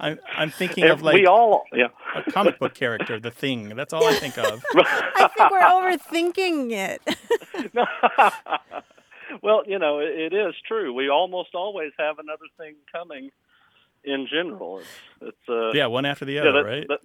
[0.00, 1.88] I'm, I'm thinking If of like we all, yeah.
[2.16, 3.76] a comic book character, the thing.
[3.76, 4.64] That's all I think of.
[4.74, 7.02] I think we're overthinking it.
[9.42, 10.92] well, you know, it, it is true.
[10.94, 13.30] We almost always have another thing coming.
[14.02, 14.88] In general, it's
[15.20, 16.88] it's uh, Yeah, one after the yeah, other, that- right?
[16.88, 17.00] that-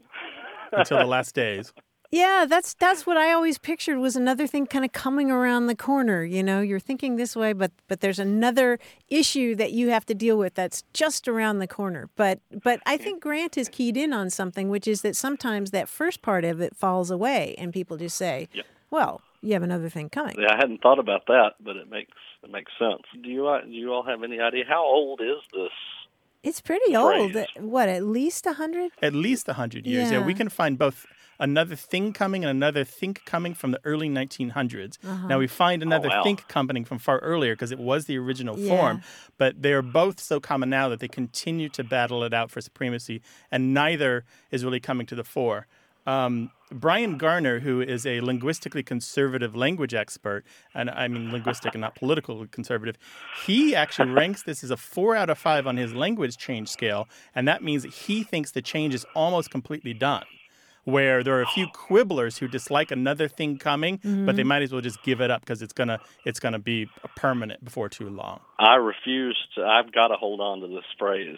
[0.71, 1.73] Until the last days.
[2.12, 5.76] Yeah, that's that's what I always pictured was another thing kind of coming around the
[5.76, 6.24] corner.
[6.24, 8.80] You know, you're thinking this way, but but there's another
[9.10, 12.10] issue that you have to deal with that's just around the corner.
[12.16, 15.89] But but I think Grant is keyed in on something, which is that sometimes that
[15.89, 18.64] first part of it falls away, and people just say, Yeah.
[18.91, 22.18] "Well, you have another thing coming." Yeah, I hadn't thought about that, but it makes
[22.43, 23.01] it makes sense.
[23.22, 25.72] Do you uh, do you all have any idea how old is this?
[26.43, 27.36] It's pretty old.
[27.58, 28.91] What, at least a hundred?
[29.01, 30.12] At least 100 years.
[30.12, 30.20] Yeah.
[30.20, 30.26] Yeah.
[30.26, 31.08] we can find both
[31.39, 34.97] another thing coming and another think coming from the early 1900s.
[35.05, 35.27] Uh-huh.
[35.27, 36.23] Now we find another wow.
[36.23, 38.69] think coming from far earlier because it was the original Yeah.
[38.69, 39.01] form,
[39.38, 42.61] but they are both so common now that they continue to battle it out for
[42.61, 43.21] supremacy,
[43.51, 45.67] and neither is really coming to the fore.
[46.07, 51.81] Um, Bryan Garner, who is a linguistically conservative language expert, and I mean linguistic and
[51.81, 52.95] not political conservative,
[53.45, 57.07] he actually ranks this as a four out of five on his language change scale,
[57.33, 60.25] and that means that he thinks the change is almost completely done.
[60.86, 64.47] Where there are a few quibblers who dislike another thing coming, but they mm-hmm.
[64.47, 67.89] might as well just give it up because it's gonna it's gonna be permanent before
[67.89, 68.39] too long.
[68.59, 69.63] I refuse to.
[69.63, 71.38] I've got to hold on to this phrase.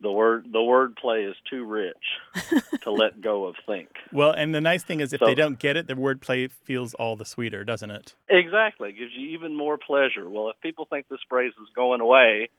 [0.00, 1.96] The word the word play is too rich
[2.82, 3.88] to let go of think.
[4.12, 6.46] Well, and the nice thing is if So- they don't get it, the word play
[6.48, 8.14] feels all the sweeter, doesn't it?
[8.28, 10.28] Exactly, it gives you even more pleasure.
[10.28, 12.50] Well, if people think this phrase is going away,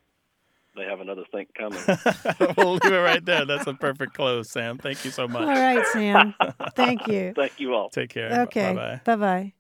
[0.75, 1.79] they have another think coming.
[2.57, 3.45] we'll leave it right there.
[3.45, 4.77] That's a perfect close, Sam.
[4.77, 5.41] Thank you so much.
[5.41, 6.33] All right, Sam.
[6.75, 7.33] Thank you.
[7.35, 7.89] Thank you all.
[7.89, 8.43] Take care.
[8.43, 8.73] Okay.
[8.73, 9.01] Bye-bye.
[9.03, 9.53] Bye bye.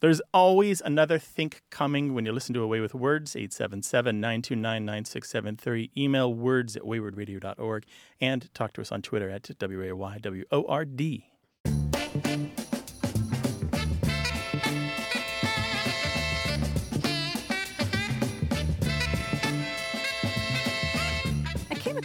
[0.00, 5.90] There's always another think coming when you listen to A Way with Words, 877-929-9673.
[5.96, 7.84] Email words at waywordradio.org
[8.18, 11.29] and talk to us on Twitter at W-A-Y-W-O-R-D.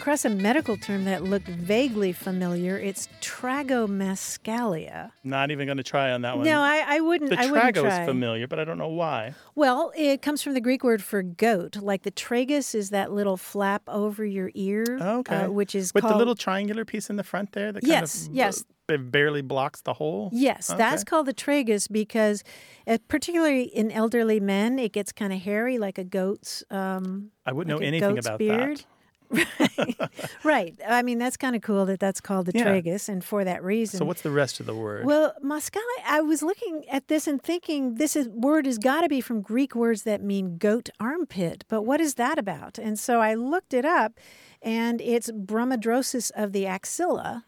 [0.06, 2.78] Across a medical term that looked vaguely familiar.
[2.78, 5.10] It's tragomaschalia.
[5.24, 6.46] Not even going to try on that one.
[6.46, 7.32] No, I, I wouldn't.
[7.32, 8.02] the I wouldn't trago try.
[8.04, 9.34] is familiar, but I don't know why.
[9.56, 11.78] Well, it comes from the Greek word for goat.
[11.78, 15.36] Like the tragus is that little flap over your ear, Okay.
[15.38, 17.90] uh, which is With called the little triangular piece in the front there that kind
[17.92, 18.64] Yes, of yes.
[18.86, 20.30] b- barely blocks the hole?
[20.32, 22.44] Yes, that's called the tragus because,
[22.86, 26.64] uh, particularly in elderly men, it gets kind of hairy, like a goat's.
[26.70, 28.78] Um, I wouldn't like know anything about beard.
[28.78, 28.86] that.
[30.44, 30.76] right.
[30.88, 32.66] I mean, that's kind of cool that that's called the Yeah.
[32.66, 33.98] tragus, and for that reason.
[34.00, 35.06] So what's the rest of the word?
[35.06, 39.10] Well, mascala, I was looking at this and thinking this is, word has got to
[39.10, 42.78] be from Greek words that mean goat armpit, but what is that about?
[42.78, 44.20] And so I looked it up,
[44.62, 47.46] and it's bromidrosis of the axilla.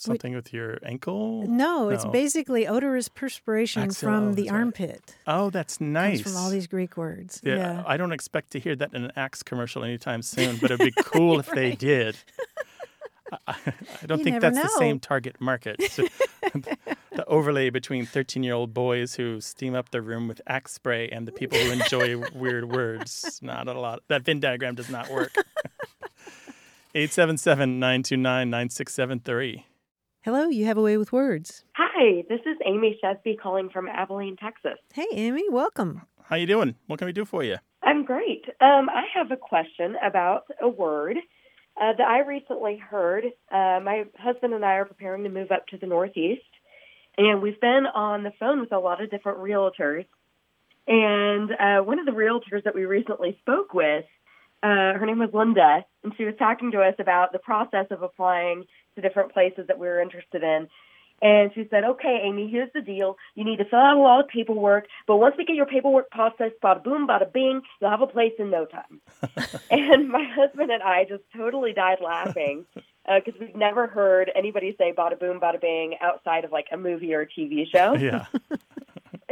[0.00, 1.46] Something with your ankle?
[1.46, 4.58] No, it's basically odorous perspiration Axilla, from the that's right.
[4.58, 5.16] armpit.
[5.26, 6.20] Oh, that's Comes nice.
[6.20, 7.40] from all these Greek words.
[7.44, 7.82] Yeah, Yeah.
[7.86, 11.02] I don't expect to hear that in an Axe commercial anytime soon, but it'd be
[11.02, 12.16] cool if they did.
[13.48, 13.54] I,
[14.02, 15.82] I don't You think that's the same target market.
[15.90, 16.04] So,
[17.12, 21.08] the overlay between 13 year old boys who steam up their room with Axe spray
[21.08, 23.40] and the people who enjoy weird words.
[23.42, 24.02] Not a lot.
[24.08, 25.32] That Venn diagram does not work.
[26.96, 29.66] 877 929 9673.
[30.24, 31.66] Hello, you have a way with words.
[31.76, 34.78] Hi, this is Amy Shesby calling from Abilene, Texas.
[34.94, 36.00] Hey, Amy, welcome.
[36.22, 36.76] How you doing?
[36.86, 37.56] What can we do for you?
[37.82, 38.46] I'm great.
[38.58, 41.18] Um, I have a question about a word
[41.78, 43.24] uh, that I recently heard.
[43.52, 46.40] Uh, my husband and I are preparing to move up to the Northeast,
[47.18, 50.06] and we've been on the phone with a lot of different realtors.
[50.86, 54.06] And uh, one of the realtors that we recently spoke with,
[54.64, 58.02] uh, her name was Linda, and she was talking to us about the process of
[58.02, 60.68] applying to different places that we were interested in.
[61.20, 63.18] And she said, okay, Amy, here's the deal.
[63.34, 66.10] You need to fill out a lot of paperwork, but once we get your paperwork
[66.10, 69.02] processed, bada boom, bada bing, you'll have a place in no time.
[69.70, 74.74] and my husband and I just totally died laughing because uh, we've never heard anybody
[74.78, 77.94] say bada boom, bada bing outside of like a movie or a TV show.
[77.94, 78.26] Yeah.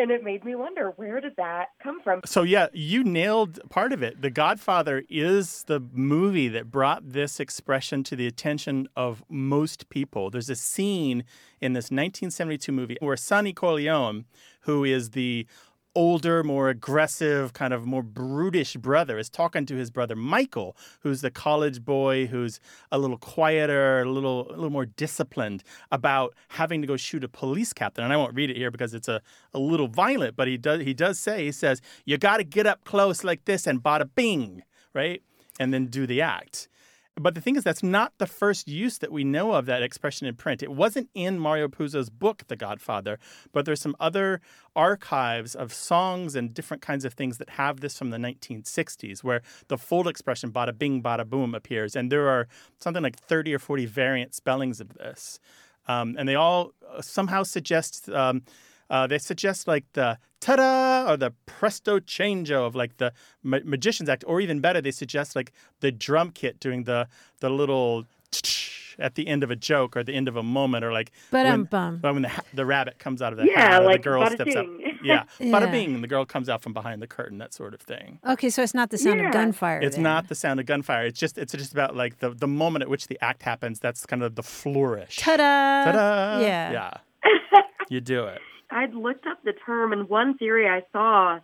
[0.03, 2.21] and it made me wonder where did that come from?
[2.27, 4.21] So yeah you nailed part of it.
[4.21, 10.29] The godfather is the movie that brought this expression to the attention of most people.
[10.29, 11.25] There's a scene
[11.61, 14.25] in this 1972 movie where sonny corleone
[14.63, 15.47] who is the
[15.95, 21.21] older, more aggressive, kind of more brutish brother is talking to his brother Michael, who's
[21.21, 26.81] the college boy who's a little quieter, a little a little more disciplined about having
[26.81, 28.05] to go shoot a police captain.
[28.05, 29.21] And I won't read it here because it's a,
[29.53, 32.85] a little violent, but he does he does say he says, You gotta get up
[32.85, 34.63] close like this and bada bing,
[34.95, 35.23] right?
[35.61, 36.69] And then do the act.
[37.17, 40.27] But the thing is, that's not the first use that we know of that expression
[40.27, 40.63] in print.
[40.63, 43.19] It wasn't in Mario Puzo's book, The Godfather,
[43.53, 44.41] but there's some other
[44.75, 49.43] archives of songs and different kinds of things that have this from the 1960s, where
[49.69, 51.95] the full expression bada bing, bada boom appears.
[51.95, 52.49] And there are
[52.81, 55.39] something like 30 or 40 variant spellings of this.
[55.87, 58.09] Um, and they all uh, somehow suggest.
[58.09, 58.43] Um,
[58.89, 63.13] uh, they suggest like the ta-da or the presto changeo of like the
[63.43, 67.09] ma- magician's act, or even better, they suggest like the drum kit doing the
[67.41, 68.05] the little
[68.99, 71.65] at the end of a joke or the end of a moment, or like when,
[71.67, 74.55] when the the rabbit comes out of the yeah, hat, or like the girl steps
[74.57, 74.67] up.
[75.03, 75.53] Yeah, yeah.
[75.53, 78.19] bada bing, the girl comes out from behind the curtain, that sort of thing.
[78.29, 79.29] Okay, so it's not the sound Yeah.
[79.29, 79.81] of gunfire.
[79.81, 80.03] It's then.
[80.03, 81.07] not the sound of gunfire.
[81.07, 83.79] It's just it's just about like the the moment at which the act happens.
[83.81, 85.17] That's kind of the flourish.
[85.17, 85.85] Ta-da!
[85.85, 86.41] Ta-da!
[86.41, 86.73] Yeah.
[86.73, 87.61] Yeah.
[87.89, 88.41] you do it.
[88.73, 91.39] I'd looked up the term, and one theory I saw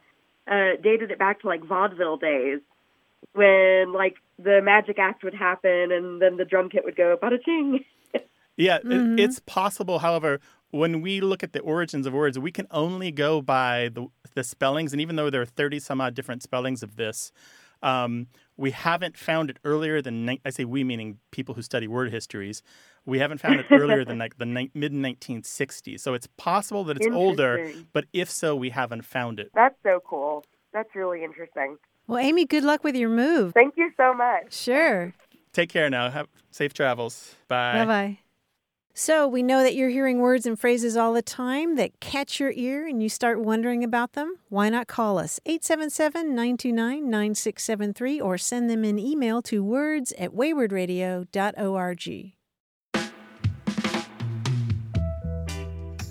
[0.51, 2.61] uh, dated it back to like vaudeville days,
[3.35, 7.43] when like the magic act would happen, and then the drum kit would go bada
[7.45, 7.85] ching.
[8.61, 9.21] Yeah, it- Mhm.
[9.21, 10.01] it's possible.
[10.01, 10.41] However,
[10.73, 14.43] when we look at the origins of words, we can only go by the, the
[14.43, 14.93] spellings.
[14.93, 17.31] And even though there are 30 some odd different spellings of this,
[17.83, 18.27] um,
[18.57, 22.11] we haven't found it earlier than, ni- I say we meaning people who study word
[22.11, 22.63] histories,
[23.07, 26.01] we haven't found it earlier than like the ni- mid 1960s.
[26.01, 29.51] So it's possible that it's older, but if so, we haven't found it.
[29.55, 30.45] That's so cool.
[30.73, 31.77] That's really interesting.
[32.07, 33.53] Well, Amy, good luck with your move.
[33.55, 34.53] Thank you so much.
[34.53, 35.15] Sure.
[35.53, 36.11] Take care now.
[36.11, 37.35] Have safe travels.
[37.49, 37.85] Bye.
[37.85, 38.19] Bye bye.
[39.01, 42.51] So, we know that you're hearing words and phrases all the time that catch your
[42.51, 44.39] ear and you start wondering about them.
[44.49, 50.33] Why not call us 877 929 9673 or send them an email to words at
[50.33, 52.38] waywordradio.org.